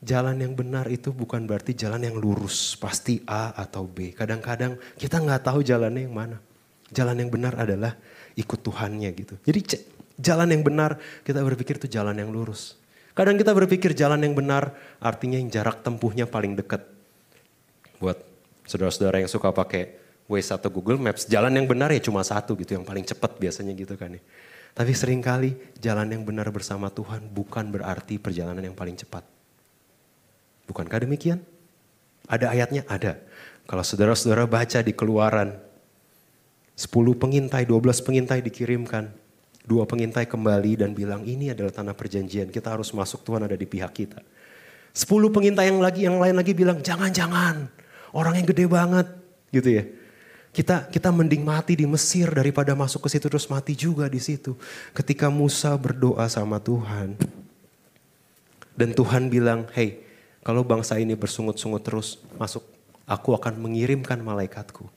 [0.00, 4.12] Jalan yang benar itu bukan berarti jalan yang lurus, pasti A atau B.
[4.12, 6.36] Kadang-kadang kita nggak tahu jalannya yang mana.
[6.92, 7.96] Jalan yang benar adalah
[8.36, 9.34] ikut Tuhannya gitu.
[9.44, 9.60] Jadi
[10.20, 12.76] Jalan yang benar kita berpikir itu jalan yang lurus.
[13.16, 16.85] Kadang kita berpikir jalan yang benar artinya yang jarak tempuhnya paling dekat.
[17.96, 18.20] Buat
[18.68, 19.98] saudara-saudara yang suka pakai
[20.30, 23.74] Waze atau Google Maps, jalan yang benar ya cuma satu gitu, yang paling cepat biasanya
[23.74, 24.22] gitu kan ya.
[24.70, 29.26] Tapi sering kali jalan yang benar bersama Tuhan bukan berarti perjalanan yang paling cepat.
[30.70, 31.42] Bukankah demikian?
[32.30, 32.87] Ada ayatnya?
[32.87, 33.18] Ada.
[33.66, 35.59] Kalau saudara-saudara baca di keluaran,
[36.78, 39.11] 10 pengintai, 12 pengintai dikirimkan.
[39.61, 42.49] Dua pengintai kembali dan bilang ini adalah tanah perjanjian.
[42.49, 44.25] Kita harus masuk Tuhan ada di pihak kita.
[44.90, 47.70] Sepuluh pengintai yang lagi yang lain lagi bilang jangan-jangan
[48.11, 49.07] orang yang gede banget
[49.55, 49.85] gitu ya.
[50.51, 54.59] Kita kita mending mati di Mesir daripada masuk ke situ terus mati juga di situ.
[54.90, 57.14] Ketika Musa berdoa sama Tuhan
[58.75, 60.03] dan Tuhan bilang, "Hey,
[60.42, 62.66] kalau bangsa ini bersungut-sungut terus masuk,
[63.07, 64.88] aku akan mengirimkan malaikatku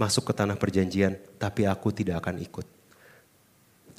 [0.00, 2.79] masuk ke tanah perjanjian, tapi aku tidak akan ikut."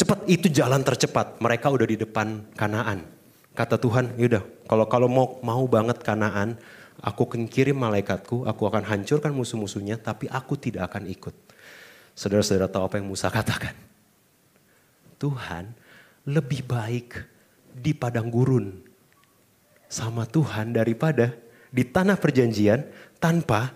[0.02, 1.38] Cepat itu jalan tercepat.
[1.38, 3.06] Mereka udah di depan Kanaan.
[3.54, 6.58] Kata Tuhan, yaudah kalau kalau mau mau banget Kanaan,
[7.06, 11.38] aku akan kirim malaikatku, aku akan hancurkan musuh-musuhnya, tapi aku tidak akan ikut.
[12.18, 13.78] Saudara-saudara tahu apa yang Musa katakan?
[15.22, 15.70] Tuhan
[16.26, 17.22] lebih baik
[17.70, 18.82] di padang gurun
[19.86, 21.30] sama Tuhan daripada
[21.70, 22.90] di tanah perjanjian
[23.22, 23.70] tanpa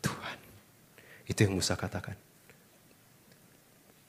[0.00, 0.36] Tuhan.
[1.28, 2.27] Itu yang Musa katakan.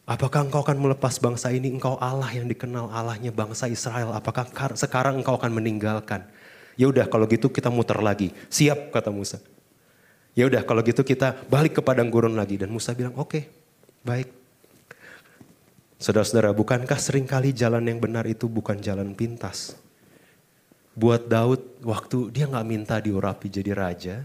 [0.10, 1.70] Apakah engkau akan melepas bangsa ini?
[1.70, 4.10] Engkau Allah yang dikenal Allahnya bangsa Israel.
[4.18, 6.26] Apakah sekarang engkau akan meninggalkan?
[6.74, 8.34] Ya udah kalau gitu kita muter lagi.
[8.50, 9.38] Siap kata Musa.
[10.34, 13.44] Ya udah kalau gitu kita balik ke padang gurun lagi dan Musa bilang oke okay,
[14.02, 14.34] baik.
[16.02, 19.78] Saudara-saudara bukankah sering kali jalan yang benar itu bukan jalan pintas?
[20.98, 24.16] Buat Daud waktu dia nggak minta diurapi jadi raja,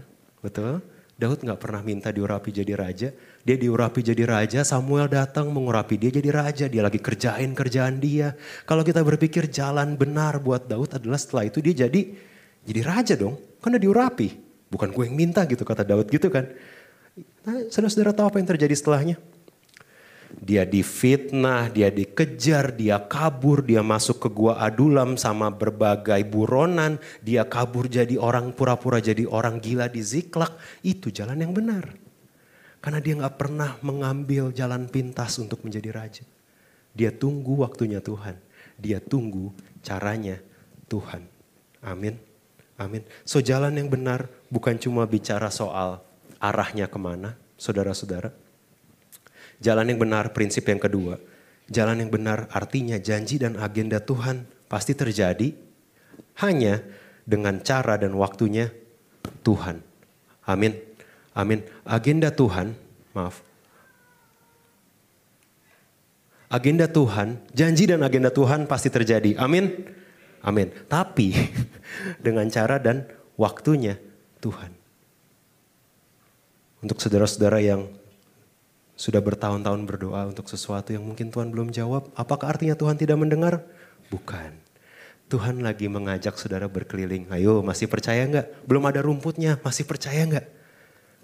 [0.41, 0.81] betul?
[1.15, 3.09] Daud nggak pernah minta diurapi jadi raja.
[3.15, 6.65] Dia diurapi jadi raja, Samuel datang mengurapi dia jadi raja.
[6.67, 8.35] Dia lagi kerjain kerjaan dia.
[8.67, 12.11] Kalau kita berpikir jalan benar buat Daud adalah setelah itu dia jadi
[12.67, 13.39] jadi raja dong.
[13.63, 14.29] Udah diurapi.
[14.67, 16.51] Bukan gue yang minta gitu kata Daud gitu kan.
[17.47, 19.15] Nah, saudara-saudara tahu apa yang terjadi setelahnya?
[20.41, 26.99] Dia difitnah, dia dikejar, dia kabur, dia masuk ke gua Adulam sama berbagai buronan.
[27.23, 30.55] Dia kabur jadi orang pura-pura jadi orang gila di Ziklak.
[30.83, 31.87] Itu jalan yang benar.
[32.83, 36.25] Karena dia nggak pernah mengambil jalan pintas untuk menjadi raja.
[36.93, 38.37] Dia tunggu waktunya Tuhan.
[38.77, 40.37] Dia tunggu caranya
[40.85, 41.25] Tuhan.
[41.81, 42.15] Amin.
[42.75, 43.01] Amin.
[43.23, 46.03] So jalan yang benar bukan cuma bicara soal
[46.43, 48.44] arahnya ke mana, saudara-saudara.
[49.63, 51.19] Jalan yang benar prinsip yang kedua.
[51.65, 55.55] Jalan yang benar artinya janji dan agenda Tuhan pasti terjadi
[56.43, 56.83] hanya
[57.25, 58.69] dengan cara dan waktunya
[59.41, 59.81] Tuhan.
[60.45, 60.77] Amin.
[61.33, 61.65] Amin.
[61.83, 62.77] Agenda Tuhan,
[63.17, 63.41] maaf.
[66.45, 69.35] Agenda Tuhan, janji dan agenda Tuhan pasti terjadi.
[69.41, 69.73] Amin.
[70.45, 70.69] Amin.
[70.85, 71.33] Tapi
[72.25, 73.97] dengan cara dan waktunya
[74.39, 74.71] Tuhan.
[76.85, 77.89] Untuk saudara-saudara yang
[78.95, 83.63] sudah bertahun-tahun berdoa untuk sesuatu yang mungkin Tuhan belum jawab, apakah artinya Tuhan tidak mendengar?
[84.07, 84.55] Bukan.
[85.27, 87.27] Tuhan lagi mengajak saudara berkeliling.
[87.33, 88.63] Ayo masih percaya nggak?
[88.63, 90.45] Belum ada rumputnya, masih percaya nggak?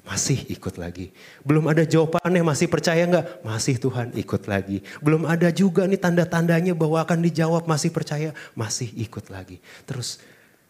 [0.02, 1.14] Masih ikut lagi.
[1.46, 3.46] Belum ada jawabannya, masih percaya nggak?
[3.46, 4.82] Masih Tuhan ikut lagi.
[5.00, 8.34] Belum ada juga nih tanda-tandanya bahwa akan dijawab, masih percaya?
[8.58, 9.62] Masih ikut lagi.
[9.86, 10.18] Terus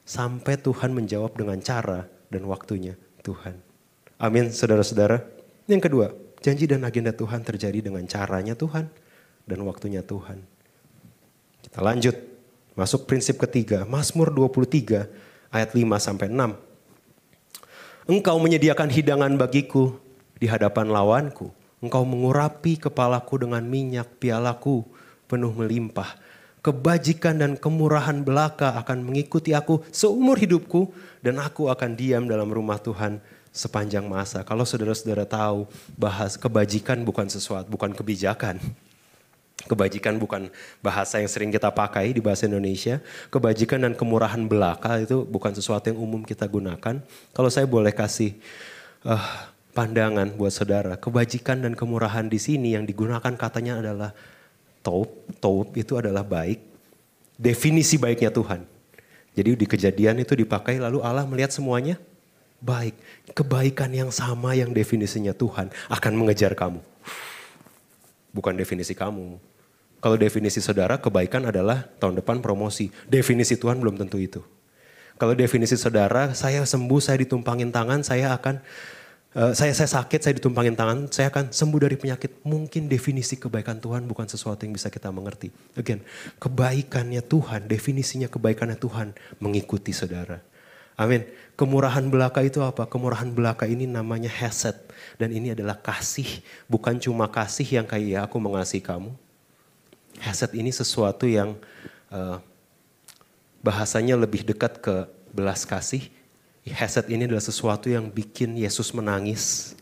[0.04, 3.56] sampai Tuhan menjawab dengan cara dan waktunya Tuhan.
[4.20, 5.24] Amin saudara-saudara.
[5.72, 6.08] Yang kedua,
[6.42, 8.90] janji dan agenda Tuhan terjadi dengan caranya Tuhan
[9.46, 10.42] dan waktunya Tuhan.
[11.62, 12.18] Kita lanjut,
[12.74, 15.06] masuk prinsip ketiga, Mazmur 23
[15.54, 16.58] ayat 5 sampai 6.
[18.10, 19.96] Engkau menyediakan hidangan bagiku
[20.42, 21.54] di hadapan lawanku.
[21.82, 24.86] Engkau mengurapi kepalaku dengan minyak, pialaku
[25.30, 26.18] penuh melimpah.
[26.62, 30.94] Kebajikan dan kemurahan belaka akan mengikuti aku seumur hidupku
[31.26, 33.18] dan aku akan diam dalam rumah Tuhan
[33.52, 34.42] sepanjang masa.
[34.48, 35.68] Kalau saudara-saudara tahu
[36.00, 38.58] bahas kebajikan bukan sesuatu, bukan kebijakan.
[39.62, 40.50] Kebajikan bukan
[40.82, 42.98] bahasa yang sering kita pakai di bahasa Indonesia.
[43.30, 46.98] Kebajikan dan kemurahan belaka itu bukan sesuatu yang umum kita gunakan.
[47.36, 48.34] Kalau saya boleh kasih
[49.06, 49.22] uh,
[49.78, 54.12] pandangan buat saudara, kebajikan dan kemurahan di sini yang digunakan katanya adalah
[54.82, 55.12] taub.
[55.38, 56.58] Taub itu adalah baik.
[57.38, 58.66] Definisi baiknya Tuhan.
[59.38, 62.02] Jadi di kejadian itu dipakai lalu Allah melihat semuanya
[62.62, 62.96] baik.
[63.36, 66.80] Kebaikan yang sama yang definisinya Tuhan akan mengejar kamu.
[68.32, 69.36] Bukan definisi kamu,
[70.02, 72.90] kalau definisi saudara, kebaikan adalah tahun depan promosi.
[73.06, 74.42] Definisi Tuhan belum tentu itu.
[75.22, 78.66] Kalau definisi saudara, saya sembuh, saya ditumpangin tangan, saya akan
[79.38, 82.42] uh, saya saya sakit, saya ditumpangin tangan, saya akan sembuh dari penyakit.
[82.42, 85.54] Mungkin definisi kebaikan Tuhan bukan sesuatu yang bisa kita mengerti.
[85.78, 86.02] Again,
[86.42, 90.42] kebaikannya Tuhan, definisinya kebaikannya Tuhan mengikuti saudara.
[91.02, 91.26] Amin.
[91.58, 92.86] Kemurahan belaka itu apa?
[92.86, 94.78] Kemurahan belaka ini namanya heset.
[95.18, 96.46] Dan ini adalah kasih.
[96.70, 99.10] Bukan cuma kasih yang kayak ya aku mengasihi kamu
[100.22, 101.58] Haset ini sesuatu yang
[102.14, 102.38] uh,
[103.66, 106.06] bahasanya lebih dekat ke belas kasih.
[106.62, 109.74] Haset ini adalah sesuatu yang bikin Yesus menangis.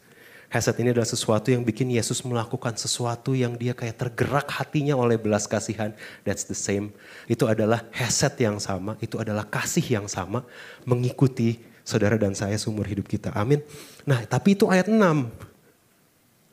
[0.50, 5.14] Haset ini adalah sesuatu yang bikin Yesus melakukan sesuatu yang dia kayak tergerak hatinya oleh
[5.14, 5.94] belas kasihan.
[6.26, 6.90] That's the same.
[7.30, 10.42] Itu adalah haset yang sama, itu adalah kasih yang sama
[10.90, 13.30] mengikuti saudara dan saya seumur hidup kita.
[13.38, 13.62] Amin.
[14.10, 14.98] Nah, tapi itu ayat 6.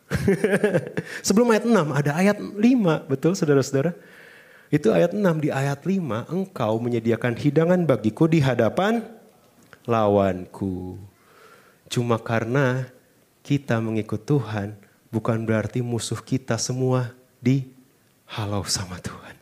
[1.26, 2.60] Sebelum ayat 6 ada ayat 5,
[3.08, 3.96] betul saudara-saudara?
[4.68, 9.00] Itu ayat 6, di ayat 5 engkau menyediakan hidangan bagiku di hadapan
[9.88, 11.00] lawanku.
[11.86, 12.90] Cuma karena
[13.46, 14.74] kita mengikut Tuhan
[15.06, 17.62] bukan berarti musuh kita semua di
[18.26, 19.38] halau sama Tuhan.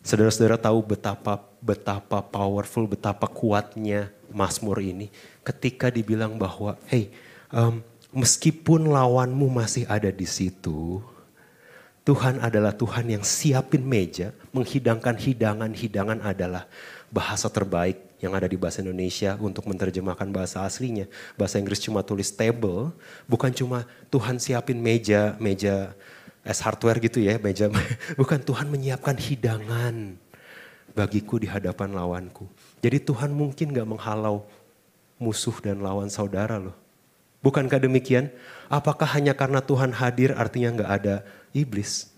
[0.00, 5.12] Saudara-saudara tahu betapa betapa powerful, betapa kuatnya Mazmur ini
[5.44, 7.12] ketika dibilang bahwa hey
[7.52, 7.84] um,
[8.14, 11.04] meskipun lawanmu masih ada di situ,
[12.06, 16.64] Tuhan adalah Tuhan yang siapin meja, menghidangkan hidangan-hidangan adalah
[17.12, 21.04] bahasa terbaik yang ada di bahasa Indonesia untuk menerjemahkan bahasa aslinya.
[21.36, 22.92] Bahasa Inggris cuma tulis table,
[23.28, 25.92] bukan cuma Tuhan siapin meja, meja
[26.46, 27.66] es hardware gitu ya, meja.
[28.20, 30.14] Bukan Tuhan menyiapkan hidangan
[30.94, 32.46] bagiku di hadapan lawanku.
[32.78, 34.46] Jadi Tuhan mungkin gak menghalau
[35.18, 36.76] musuh dan lawan saudara loh.
[37.44, 38.32] Bukankah demikian?
[38.66, 41.16] Apakah hanya karena Tuhan hadir artinya nggak ada
[41.54, 42.15] iblis?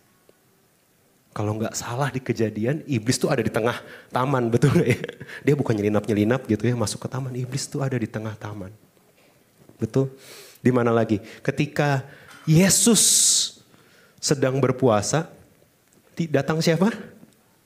[1.39, 3.79] Kalau nggak salah di kejadian, iblis tuh ada di tengah
[4.11, 4.99] taman, betul ya?
[5.47, 7.31] Dia bukan nyelinap-nyelinap gitu ya, masuk ke taman.
[7.31, 8.75] Iblis tuh ada di tengah taman.
[9.79, 10.11] Betul?
[10.59, 11.23] Di mana lagi?
[11.39, 12.03] Ketika
[12.43, 13.07] Yesus
[14.19, 15.31] sedang berpuasa,
[16.27, 16.91] datang siapa?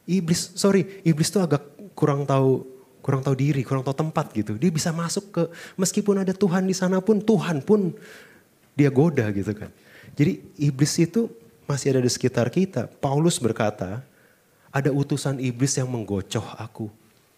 [0.05, 0.53] Iblis.
[0.53, 1.65] Sorry, iblis tuh agak
[1.97, 2.69] kurang tahu
[3.01, 4.61] kurang tahu diri, kurang tahu tempat gitu.
[4.61, 5.43] Dia bisa masuk ke
[5.81, 7.97] meskipun ada Tuhan di sana pun Tuhan pun
[8.77, 9.73] dia goda gitu kan.
[10.13, 11.33] Jadi iblis itu
[11.67, 12.89] masih ada di sekitar kita.
[13.01, 14.03] Paulus berkata,
[14.73, 16.89] ada utusan iblis yang menggocoh aku.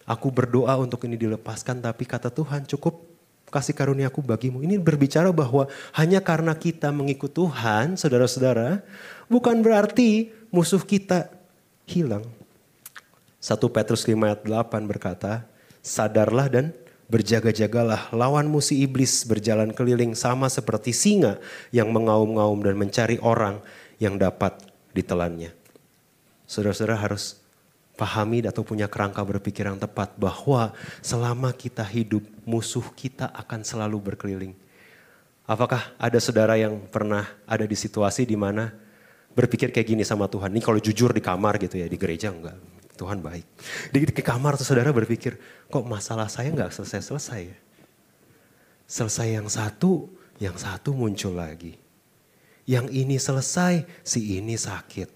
[0.04, 3.02] Aku berdoa untuk ini dilepaskan tapi kata Tuhan cukup
[3.48, 4.60] kasih karuniaku bagimu.
[4.60, 8.82] Ini berbicara bahwa hanya karena kita mengikut Tuhan, saudara-saudara,
[9.30, 11.30] bukan berarti musuh kita
[11.86, 12.26] hilang.
[13.38, 15.44] 1 Petrus 5 ayat 8 berkata,
[15.84, 16.72] sadarlah dan
[17.12, 18.10] berjaga-jagalah.
[18.10, 21.38] Lawan musi iblis berjalan keliling sama seperti singa
[21.70, 23.60] yang mengaum-ngaum dan mencari orang
[23.98, 24.58] yang dapat
[24.94, 25.52] ditelannya.
[26.44, 27.44] Saudara-saudara harus
[27.94, 34.12] pahami atau punya kerangka berpikir yang tepat bahwa selama kita hidup musuh kita akan selalu
[34.12, 34.54] berkeliling.
[35.44, 38.72] Apakah ada saudara yang pernah ada di situasi di mana
[39.36, 40.50] berpikir kayak gini sama Tuhan?
[40.50, 42.56] Ini kalau jujur di kamar gitu ya, di gereja enggak.
[42.94, 43.46] Tuhan baik.
[43.90, 45.36] Di, di kamar tuh saudara berpikir,
[45.66, 47.58] kok masalah saya nggak selesai-selesai ya?
[48.86, 51.83] Selesai yang satu, yang satu muncul lagi.
[52.64, 55.08] Yang ini selesai, si ini sakit.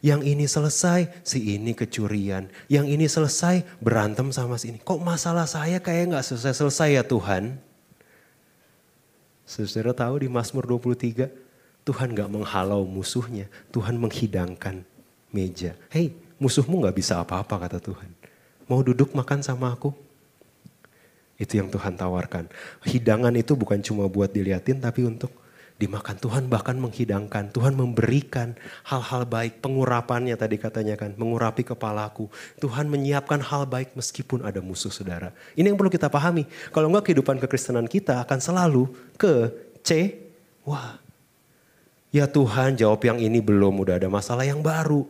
[0.00, 2.48] Yang ini selesai, si ini kecurian.
[2.68, 4.78] Yang ini selesai, berantem sama si ini.
[4.80, 7.60] Kok masalah saya kayak nggak selesai-selesai ya Tuhan?
[9.44, 11.26] Saudara tahu di Mazmur 23,
[11.82, 14.86] Tuhan gak menghalau musuhnya, Tuhan menghidangkan
[15.34, 15.74] meja.
[15.90, 18.14] Hei, musuhmu gak bisa apa-apa kata Tuhan.
[18.70, 19.90] Mau duduk makan sama aku?
[21.34, 22.46] Itu yang Tuhan tawarkan.
[22.86, 25.34] Hidangan itu bukan cuma buat diliatin tapi untuk
[25.80, 26.20] dimakan.
[26.20, 28.52] Tuhan bahkan menghidangkan, Tuhan memberikan
[28.84, 32.28] hal-hal baik, pengurapannya tadi katanya kan, mengurapi kepalaku.
[32.60, 35.32] Tuhan menyiapkan hal baik meskipun ada musuh saudara.
[35.56, 36.44] Ini yang perlu kita pahami.
[36.68, 39.48] Kalau enggak kehidupan kekristenan kita akan selalu ke
[39.80, 40.20] C,
[40.68, 41.00] wah
[42.12, 45.08] ya Tuhan jawab yang ini belum, udah ada masalah yang baru.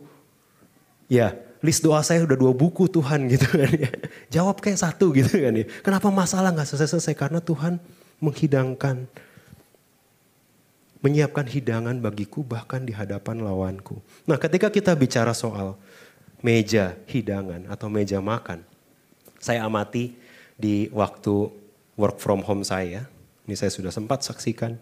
[1.11, 3.91] Ya, list doa saya udah dua buku Tuhan gitu kan ya.
[4.31, 5.67] Jawab kayak satu gitu kan ya.
[5.83, 7.19] Kenapa masalah nggak selesai-selesai?
[7.19, 7.83] Karena Tuhan
[8.23, 9.09] menghidangkan,
[11.01, 13.99] menyiapkan hidangan bagiku bahkan di hadapan lawanku.
[14.29, 15.77] Nah ketika kita bicara soal
[16.41, 18.65] meja hidangan atau meja makan.
[19.41, 20.13] Saya amati
[20.57, 21.49] di waktu
[21.97, 23.09] work from home saya.
[23.49, 24.77] Ini saya sudah sempat saksikan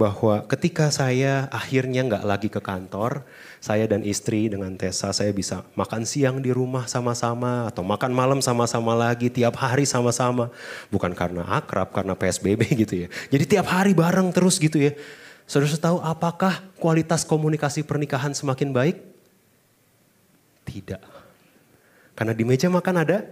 [0.00, 3.28] bahwa ketika saya akhirnya nggak lagi ke kantor,
[3.60, 8.40] saya dan istri dengan Tessa saya bisa makan siang di rumah sama-sama atau makan malam
[8.40, 10.48] sama-sama lagi tiap hari sama-sama.
[10.88, 13.08] Bukan karena akrab, karena PSBB gitu ya.
[13.28, 14.96] Jadi tiap hari bareng terus gitu ya.
[15.50, 19.02] Saudara tahu apakah kualitas komunikasi pernikahan semakin baik?
[20.62, 21.02] Tidak.
[22.14, 23.26] Karena di meja makan ada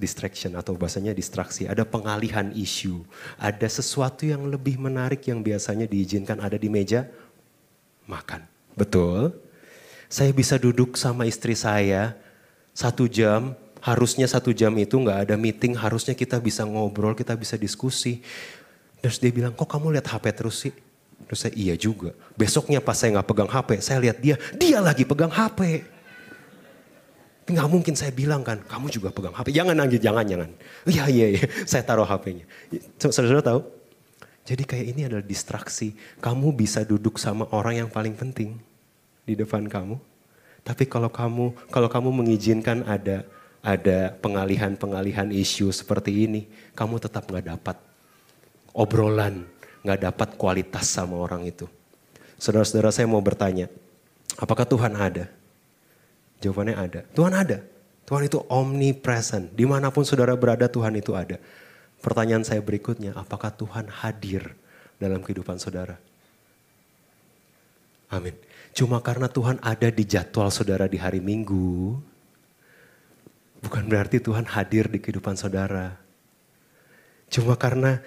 [0.00, 3.04] distraction atau bahasanya distraksi, ada pengalihan isu,
[3.36, 7.04] ada sesuatu yang lebih menarik yang biasanya diizinkan ada di meja
[8.08, 8.48] makan.
[8.80, 9.36] Betul?
[10.08, 12.16] Saya bisa duduk sama istri saya
[12.72, 13.52] satu jam,
[13.84, 18.24] harusnya satu jam itu nggak ada meeting, harusnya kita bisa ngobrol, kita bisa diskusi.
[18.98, 20.74] Terus dia bilang, kok kamu lihat HP terus sih?
[21.26, 22.14] Terus saya iya juga.
[22.34, 25.86] Besoknya pas saya nggak pegang HP, saya lihat dia, dia lagi pegang HP.
[27.48, 29.54] Nggak mungkin saya bilang kan, kamu juga pegang HP.
[29.54, 30.50] Jangan nangis, jangan, jangan.
[30.92, 31.44] Iya, iya, iya.
[31.64, 32.44] Saya taruh HP-nya.
[33.00, 33.60] Saudara-saudara tahu?
[34.48, 35.92] Jadi kayak ini adalah distraksi.
[36.24, 38.56] Kamu bisa duduk sama orang yang paling penting
[39.28, 40.00] di depan kamu.
[40.64, 43.28] Tapi kalau kamu kalau kamu mengizinkan ada
[43.60, 47.76] ada pengalihan-pengalihan isu seperti ini, kamu tetap nggak dapat
[48.78, 49.42] obrolan,
[49.82, 51.66] nggak dapat kualitas sama orang itu.
[52.38, 53.66] Saudara-saudara saya mau bertanya,
[54.38, 55.26] apakah Tuhan ada?
[56.38, 57.00] Jawabannya ada.
[57.10, 57.58] Tuhan ada.
[58.06, 59.50] Tuhan itu omnipresent.
[59.50, 61.42] Di mana pun saudara berada Tuhan itu ada.
[61.98, 64.54] Pertanyaan saya berikutnya, apakah Tuhan hadir
[65.02, 65.98] dalam kehidupan saudara?
[68.08, 68.38] Amin.
[68.70, 71.98] Cuma karena Tuhan ada di jadwal saudara di hari Minggu,
[73.58, 75.98] bukan berarti Tuhan hadir di kehidupan saudara.
[77.28, 78.00] Cuma karena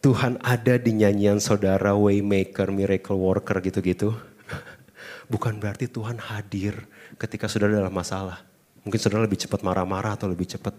[0.00, 4.16] Tuhan ada di nyanyian saudara, waymaker, miracle worker gitu-gitu.
[5.32, 6.88] Bukan berarti Tuhan hadir
[7.20, 8.40] ketika saudara dalam masalah.
[8.80, 10.72] Mungkin saudara lebih cepat marah-marah atau lebih cepat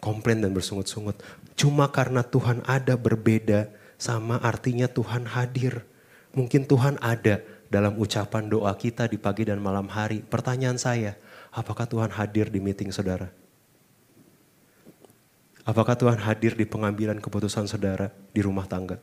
[0.00, 1.20] komplain dan bersungut-sungut.
[1.52, 3.68] Cuma karena Tuhan ada berbeda
[4.00, 5.84] sama artinya Tuhan hadir.
[6.32, 10.24] Mungkin Tuhan ada dalam ucapan doa kita di pagi dan malam hari.
[10.24, 11.20] Pertanyaan saya,
[11.52, 13.41] apakah Tuhan hadir di meeting saudara?
[15.62, 18.98] Apakah Tuhan hadir di pengambilan keputusan saudara di rumah tangga?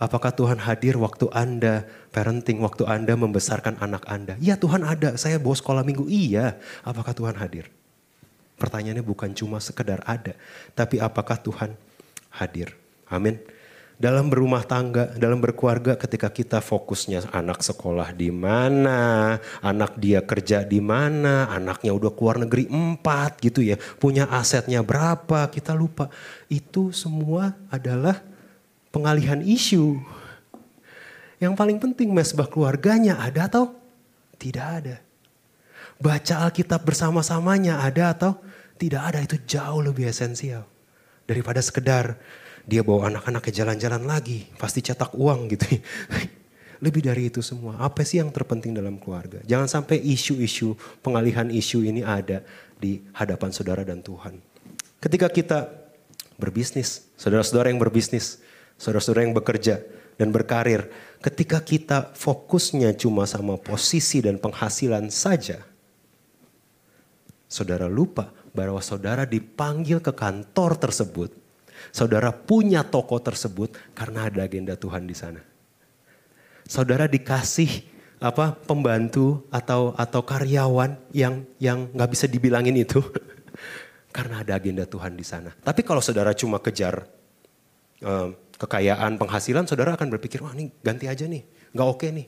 [0.00, 4.34] Apakah Tuhan hadir waktu Anda parenting, waktu Anda membesarkan anak Anda?
[4.40, 6.08] Iya Tuhan ada, saya bawa sekolah minggu.
[6.10, 7.68] Iya, apakah Tuhan hadir?
[8.56, 10.34] Pertanyaannya bukan cuma sekedar ada,
[10.72, 11.76] tapi apakah Tuhan
[12.32, 12.74] hadir?
[13.06, 13.38] Amin.
[13.94, 20.66] Dalam berumah tangga, dalam berkeluarga ketika kita fokusnya anak sekolah di mana, anak dia kerja
[20.66, 26.10] di mana, anaknya udah keluar negeri empat gitu ya, punya asetnya berapa, kita lupa.
[26.50, 28.18] Itu semua adalah
[28.90, 30.02] pengalihan isu.
[31.38, 33.78] Yang paling penting mesbah keluarganya ada atau
[34.38, 34.96] tidak ada.
[36.02, 38.32] Baca Alkitab bersama-samanya ada atau
[38.74, 40.66] tidak ada, itu jauh lebih esensial.
[41.24, 42.18] Daripada sekedar
[42.64, 45.68] dia bawa anak-anak ke jalan-jalan lagi, pasti cetak uang gitu.
[46.84, 49.40] Lebih dari itu semua, apa sih yang terpenting dalam keluarga?
[49.44, 52.44] Jangan sampai isu-isu, pengalihan isu ini ada
[52.76, 54.40] di hadapan saudara dan Tuhan.
[55.00, 55.68] Ketika kita
[56.40, 58.40] berbisnis, saudara-saudara yang berbisnis,
[58.80, 59.84] saudara-saudara yang bekerja
[60.16, 60.88] dan berkarir,
[61.20, 65.60] ketika kita fokusnya cuma sama posisi dan penghasilan saja,
[67.48, 71.43] saudara lupa bahwa saudara dipanggil ke kantor tersebut
[71.90, 75.42] Saudara punya toko tersebut karena ada agenda Tuhan di sana.
[76.64, 77.92] Saudara dikasih
[78.24, 83.04] apa pembantu atau atau karyawan yang yang nggak bisa dibilangin itu
[84.16, 85.52] karena ada agenda Tuhan di sana.
[85.52, 87.04] Tapi kalau saudara cuma kejar
[88.00, 91.42] um, kekayaan, penghasilan, saudara akan berpikir wah ini ganti aja nih,
[91.74, 92.26] nggak oke nih,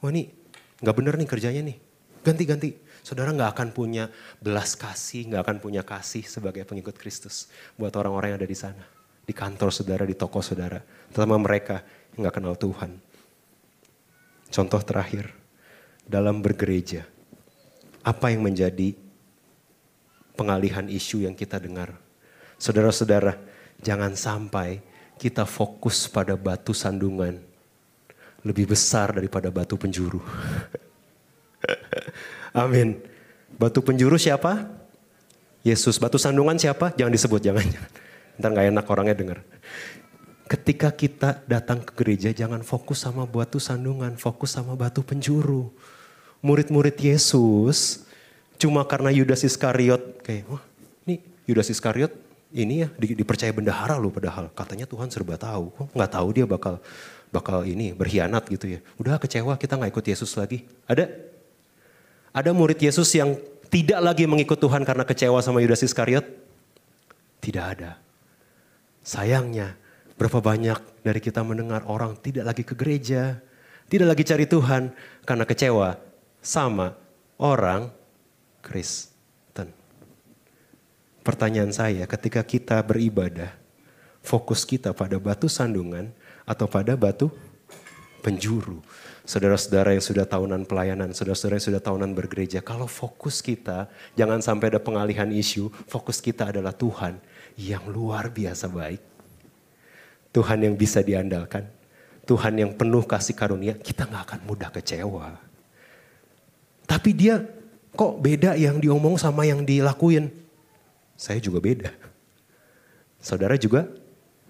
[0.00, 0.32] wah ini
[0.80, 1.76] nggak bener nih kerjanya nih,
[2.24, 2.70] ganti-ganti.
[3.00, 8.36] Saudara nggak akan punya belas kasih, nggak akan punya kasih sebagai pengikut Kristus buat orang-orang
[8.36, 8.84] yang ada di sana.
[9.24, 10.80] Di kantor saudara, di toko saudara.
[11.12, 11.80] Terutama mereka
[12.14, 12.90] yang nggak kenal Tuhan.
[14.50, 15.30] Contoh terakhir,
[16.04, 17.06] dalam bergereja.
[18.02, 18.96] Apa yang menjadi
[20.34, 21.94] pengalihan isu yang kita dengar?
[22.58, 23.38] Saudara-saudara,
[23.78, 24.82] jangan sampai
[25.20, 27.38] kita fokus pada batu sandungan
[28.40, 30.24] lebih besar daripada batu penjuru.
[32.50, 32.98] Amin.
[33.54, 34.66] Batu penjuru siapa?
[35.60, 36.00] Yesus.
[36.00, 36.94] Batu sandungan siapa?
[36.96, 37.66] Jangan disebut, jangan.
[38.40, 39.38] Ntar gak enak orangnya dengar.
[40.50, 45.70] Ketika kita datang ke gereja jangan fokus sama batu sandungan, fokus sama batu penjuru.
[46.42, 48.02] Murid-murid Yesus
[48.58, 50.62] cuma karena Yudas Iskariot kayak, wah
[51.06, 52.10] ini Yudas Iskariot
[52.50, 55.70] ini ya dipercaya bendahara loh padahal katanya Tuhan serba tahu.
[55.70, 56.82] Kok nggak tahu dia bakal
[57.30, 58.80] bakal ini berkhianat gitu ya.
[58.98, 60.66] Udah kecewa kita nggak ikut Yesus lagi.
[60.90, 61.29] Ada?
[62.30, 63.34] Ada murid Yesus yang
[63.70, 66.26] tidak lagi mengikut Tuhan karena kecewa sama Yudas Iskariot?
[67.42, 67.98] Tidak ada.
[69.02, 69.74] Sayangnya,
[70.14, 73.40] berapa banyak dari kita mendengar orang tidak lagi ke gereja,
[73.90, 74.94] tidak lagi cari Tuhan
[75.26, 75.98] karena kecewa
[76.38, 76.94] sama
[77.40, 77.90] orang
[78.62, 79.74] Kristen.
[81.26, 83.50] Pertanyaan saya, ketika kita beribadah,
[84.22, 86.12] fokus kita pada batu sandungan
[86.46, 87.32] atau pada batu
[88.20, 88.84] penjuru?
[89.30, 93.86] Saudara-saudara yang sudah tahunan pelayanan, saudara-saudara yang sudah tahunan bergereja, kalau fokus kita
[94.18, 97.14] jangan sampai ada pengalihan isu, fokus kita adalah Tuhan
[97.54, 98.98] yang luar biasa baik.
[100.34, 101.62] Tuhan yang bisa diandalkan,
[102.26, 105.38] Tuhan yang penuh kasih karunia, kita nggak akan mudah kecewa.
[106.90, 107.38] Tapi dia
[107.94, 110.26] kok beda yang diomong sama yang dilakuin.
[111.14, 111.94] Saya juga beda.
[113.22, 113.86] Saudara juga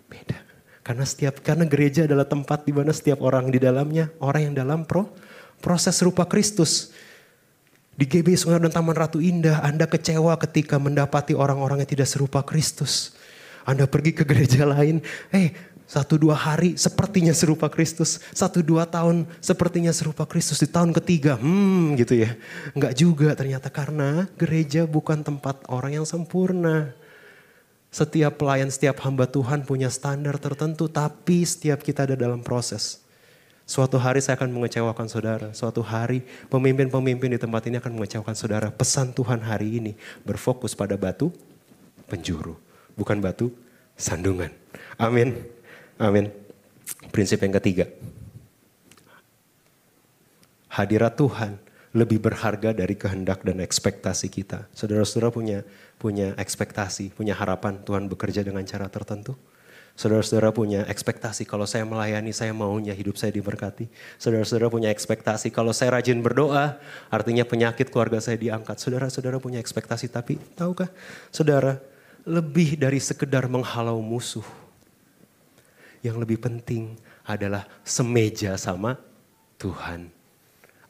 [0.09, 0.50] beda.
[0.81, 4.89] Karena setiap karena gereja adalah tempat di mana setiap orang di dalamnya orang yang dalam
[4.89, 5.13] pro,
[5.61, 6.93] proses rupa Kristus.
[8.01, 12.41] Di GB Sungai dan Taman Ratu Indah, Anda kecewa ketika mendapati orang-orang yang tidak serupa
[12.41, 13.13] Kristus.
[13.69, 15.47] Anda pergi ke gereja lain, eh hey,
[15.91, 18.23] satu dua hari sepertinya serupa Kristus.
[18.31, 20.63] Satu dua tahun sepertinya serupa Kristus.
[20.63, 22.39] Di tahun ketiga, hmm gitu ya.
[22.79, 26.95] Enggak juga ternyata karena gereja bukan tempat orang yang sempurna.
[27.91, 33.03] Setiap pelayan, setiap hamba Tuhan punya standar tertentu, tapi setiap kita ada dalam proses.
[33.67, 35.51] Suatu hari saya akan mengecewakan saudara.
[35.55, 38.71] Suatu hari pemimpin-pemimpin di tempat ini akan mengecewakan saudara.
[38.71, 39.93] Pesan Tuhan hari ini
[40.27, 41.31] berfokus pada batu
[42.11, 42.59] penjuru,
[42.99, 43.55] bukan batu
[43.95, 44.51] sandungan.
[44.99, 45.39] Amin.
[45.99, 46.35] Amin.
[47.15, 47.87] Prinsip yang ketiga.
[50.71, 51.59] Hadirat Tuhan
[51.91, 54.71] lebih berharga dari kehendak dan ekspektasi kita.
[54.75, 55.67] Saudara-saudara punya
[56.01, 59.37] punya ekspektasi, punya harapan Tuhan bekerja dengan cara tertentu.
[59.93, 63.85] Saudara-saudara punya ekspektasi kalau saya melayani saya maunya hidup saya diberkati.
[64.17, 66.81] Saudara-saudara punya ekspektasi kalau saya rajin berdoa
[67.13, 68.81] artinya penyakit keluarga saya diangkat.
[68.81, 70.89] Saudara-saudara punya ekspektasi tapi tahukah
[71.29, 71.77] saudara
[72.25, 74.47] lebih dari sekedar menghalau musuh.
[76.01, 76.97] Yang lebih penting
[77.29, 78.97] adalah semeja sama
[79.61, 80.20] Tuhan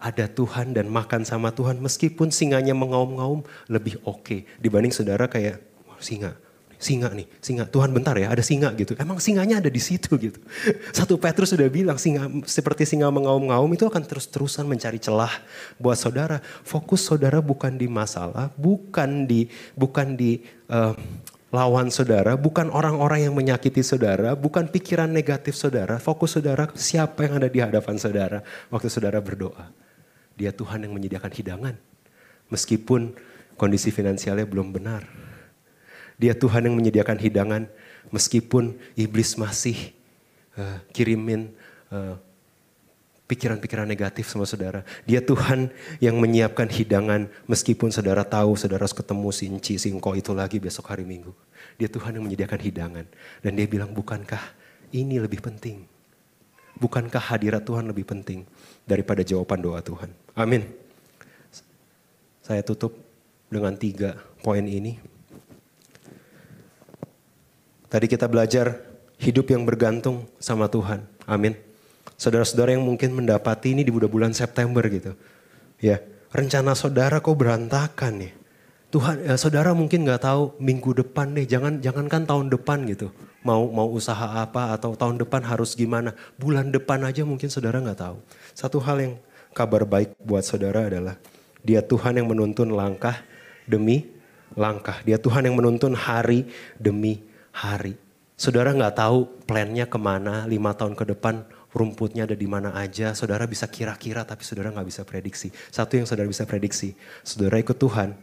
[0.01, 5.61] ada Tuhan dan makan sama Tuhan meskipun singanya mengaum-ngaum lebih oke okay dibanding saudara kayak
[6.01, 6.33] singa
[6.81, 7.69] singa nih, singa.
[7.69, 8.97] Tuhan bentar ya, ada singa gitu.
[8.97, 10.41] Emang singanya ada di situ gitu.
[10.97, 15.45] Satu Petrus sudah bilang singa seperti singa mengaum-ngaum itu akan terus-terusan mencari celah
[15.77, 16.41] buat saudara.
[16.65, 20.41] Fokus saudara bukan di masalah, bukan di bukan di
[20.73, 20.97] uh,
[21.53, 26.01] lawan saudara, bukan orang-orang yang menyakiti saudara, bukan pikiran negatif saudara.
[26.01, 28.41] Fokus saudara siapa yang ada di hadapan saudara
[28.73, 29.90] waktu saudara berdoa.
[30.41, 31.77] Dia Tuhan yang menyediakan hidangan.
[32.49, 33.13] Meskipun
[33.61, 35.05] kondisi finansialnya belum benar.
[36.17, 37.69] Dia Tuhan yang menyediakan hidangan
[38.09, 39.93] meskipun iblis masih
[40.57, 41.53] uh, kirimin
[41.93, 42.17] uh,
[43.29, 44.81] pikiran-pikiran negatif sama saudara.
[45.05, 45.69] Dia Tuhan
[46.01, 51.05] yang menyiapkan hidangan meskipun saudara tahu saudara harus ketemu sinci, singko itu lagi besok hari
[51.05, 51.31] minggu.
[51.77, 53.07] Dia Tuhan yang menyediakan hidangan.
[53.45, 54.41] Dan dia bilang bukankah
[54.91, 55.87] ini lebih penting?
[56.81, 58.49] Bukankah hadirat Tuhan lebih penting
[58.89, 60.09] daripada jawaban doa Tuhan?
[60.33, 60.65] Amin.
[62.41, 62.97] Saya tutup
[63.53, 64.97] dengan tiga poin ini.
[67.91, 68.81] Tadi kita belajar
[69.21, 71.05] hidup yang bergantung sama Tuhan.
[71.29, 71.53] Amin.
[72.17, 75.13] Saudara-saudara yang mungkin mendapati ini di bulan September gitu.
[75.81, 76.01] Ya,
[76.33, 78.33] rencana saudara kok berantakan nih.
[78.91, 83.15] Tuhan, ya, saudara mungkin nggak tahu minggu depan nih, jangan jangankan tahun depan gitu.
[83.41, 86.13] Mau mau usaha apa atau tahun depan harus gimana.
[86.37, 88.17] Bulan depan aja mungkin saudara nggak tahu.
[88.53, 89.15] Satu hal yang
[89.57, 91.17] kabar baik buat saudara adalah
[91.65, 93.17] dia Tuhan yang menuntun langkah
[93.65, 94.09] demi
[94.53, 95.01] langkah.
[95.07, 97.25] Dia Tuhan yang menuntun hari demi
[97.55, 97.97] hari.
[98.37, 103.15] Saudara nggak tahu plannya ke mana lima tahun ke depan rumputnya ada di mana aja.
[103.15, 105.49] Saudara bisa kira-kira tapi saudara nggak bisa prediksi.
[105.71, 108.17] Satu yang saudara bisa prediksi, saudara ikut Tuhan,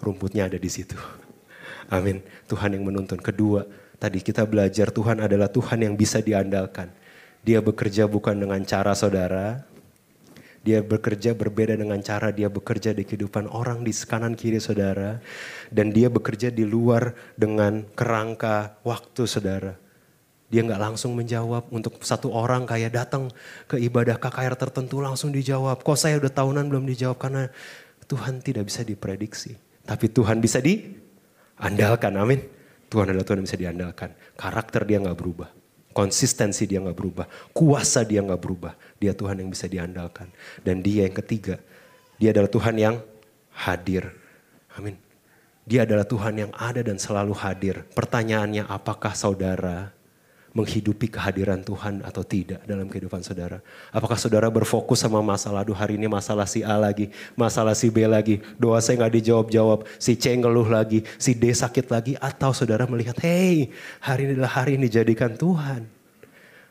[0.00, 0.96] rumputnya ada di situ.
[1.92, 2.24] Amin.
[2.48, 3.20] Tuhan yang menuntun.
[3.20, 3.64] Kedua,
[4.04, 6.92] tadi kita belajar Tuhan adalah Tuhan yang bisa diandalkan.
[7.40, 9.64] Dia bekerja bukan dengan cara saudara,
[10.64, 15.20] dia bekerja berbeda dengan cara dia bekerja di kehidupan orang di kanan kiri saudara.
[15.72, 19.76] Dan dia bekerja di luar dengan kerangka waktu saudara.
[20.48, 23.32] Dia nggak langsung menjawab untuk satu orang kayak datang
[23.68, 25.80] ke ibadah KKR tertentu langsung dijawab.
[25.84, 27.48] Kok saya udah tahunan belum dijawab karena
[28.08, 29.56] Tuhan tidak bisa diprediksi.
[29.84, 32.63] Tapi Tuhan bisa diandalkan, amin.
[32.88, 34.10] Tuhan adalah Tuhan yang bisa diandalkan.
[34.34, 35.50] Karakter dia nggak berubah.
[35.94, 37.26] Konsistensi dia nggak berubah.
[37.54, 38.74] Kuasa dia nggak berubah.
[38.98, 40.26] Dia Tuhan yang bisa diandalkan.
[40.60, 41.62] Dan dia yang ketiga,
[42.18, 42.96] dia adalah Tuhan yang
[43.54, 44.10] hadir.
[44.74, 44.98] Amin.
[45.64, 47.86] Dia adalah Tuhan yang ada dan selalu hadir.
[47.94, 49.94] Pertanyaannya apakah saudara
[50.54, 53.58] menghidupi kehadiran Tuhan atau tidak dalam kehidupan saudara.
[53.90, 58.06] Apakah saudara berfokus sama masalah, aduh hari ini masalah si A lagi, masalah si B
[58.06, 62.86] lagi, doa saya nggak dijawab-jawab, si C ngeluh lagi, si D sakit lagi, atau saudara
[62.86, 65.90] melihat, hey hari ini adalah hari ini dijadikan Tuhan.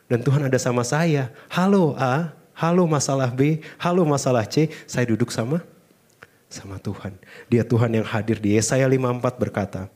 [0.08, 5.28] Dan Tuhan ada sama saya, halo A, halo masalah B, halo masalah C, saya duduk
[5.28, 5.60] sama
[6.48, 7.20] sama Tuhan.
[7.52, 9.92] Dia Tuhan yang hadir di Yesaya 54 berkata,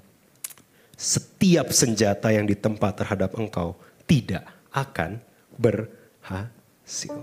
[0.97, 3.77] setiap senjata yang ditempa terhadap engkau
[4.09, 5.21] tidak akan
[5.53, 7.13] berhasil.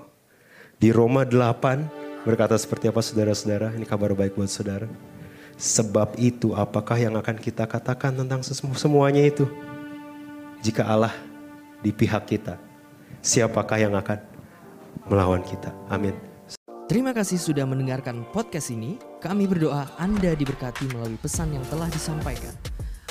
[0.79, 3.75] Di Roma 8 berkata seperti apa saudara-saudara?
[3.75, 4.87] Ini kabar baik buat saudara.
[5.59, 9.47] Sebab itu apakah yang akan kita katakan tentang semuanya itu?
[10.63, 11.15] Jika Allah
[11.83, 12.57] di pihak kita,
[13.23, 14.19] siapakah yang akan
[15.11, 15.75] melawan kita?
[15.91, 16.15] Amin.
[16.85, 19.01] Terima kasih sudah mendengarkan podcast ini.
[19.19, 22.74] Kami berdoa Anda diberkati melalui pesan yang telah disampaikan.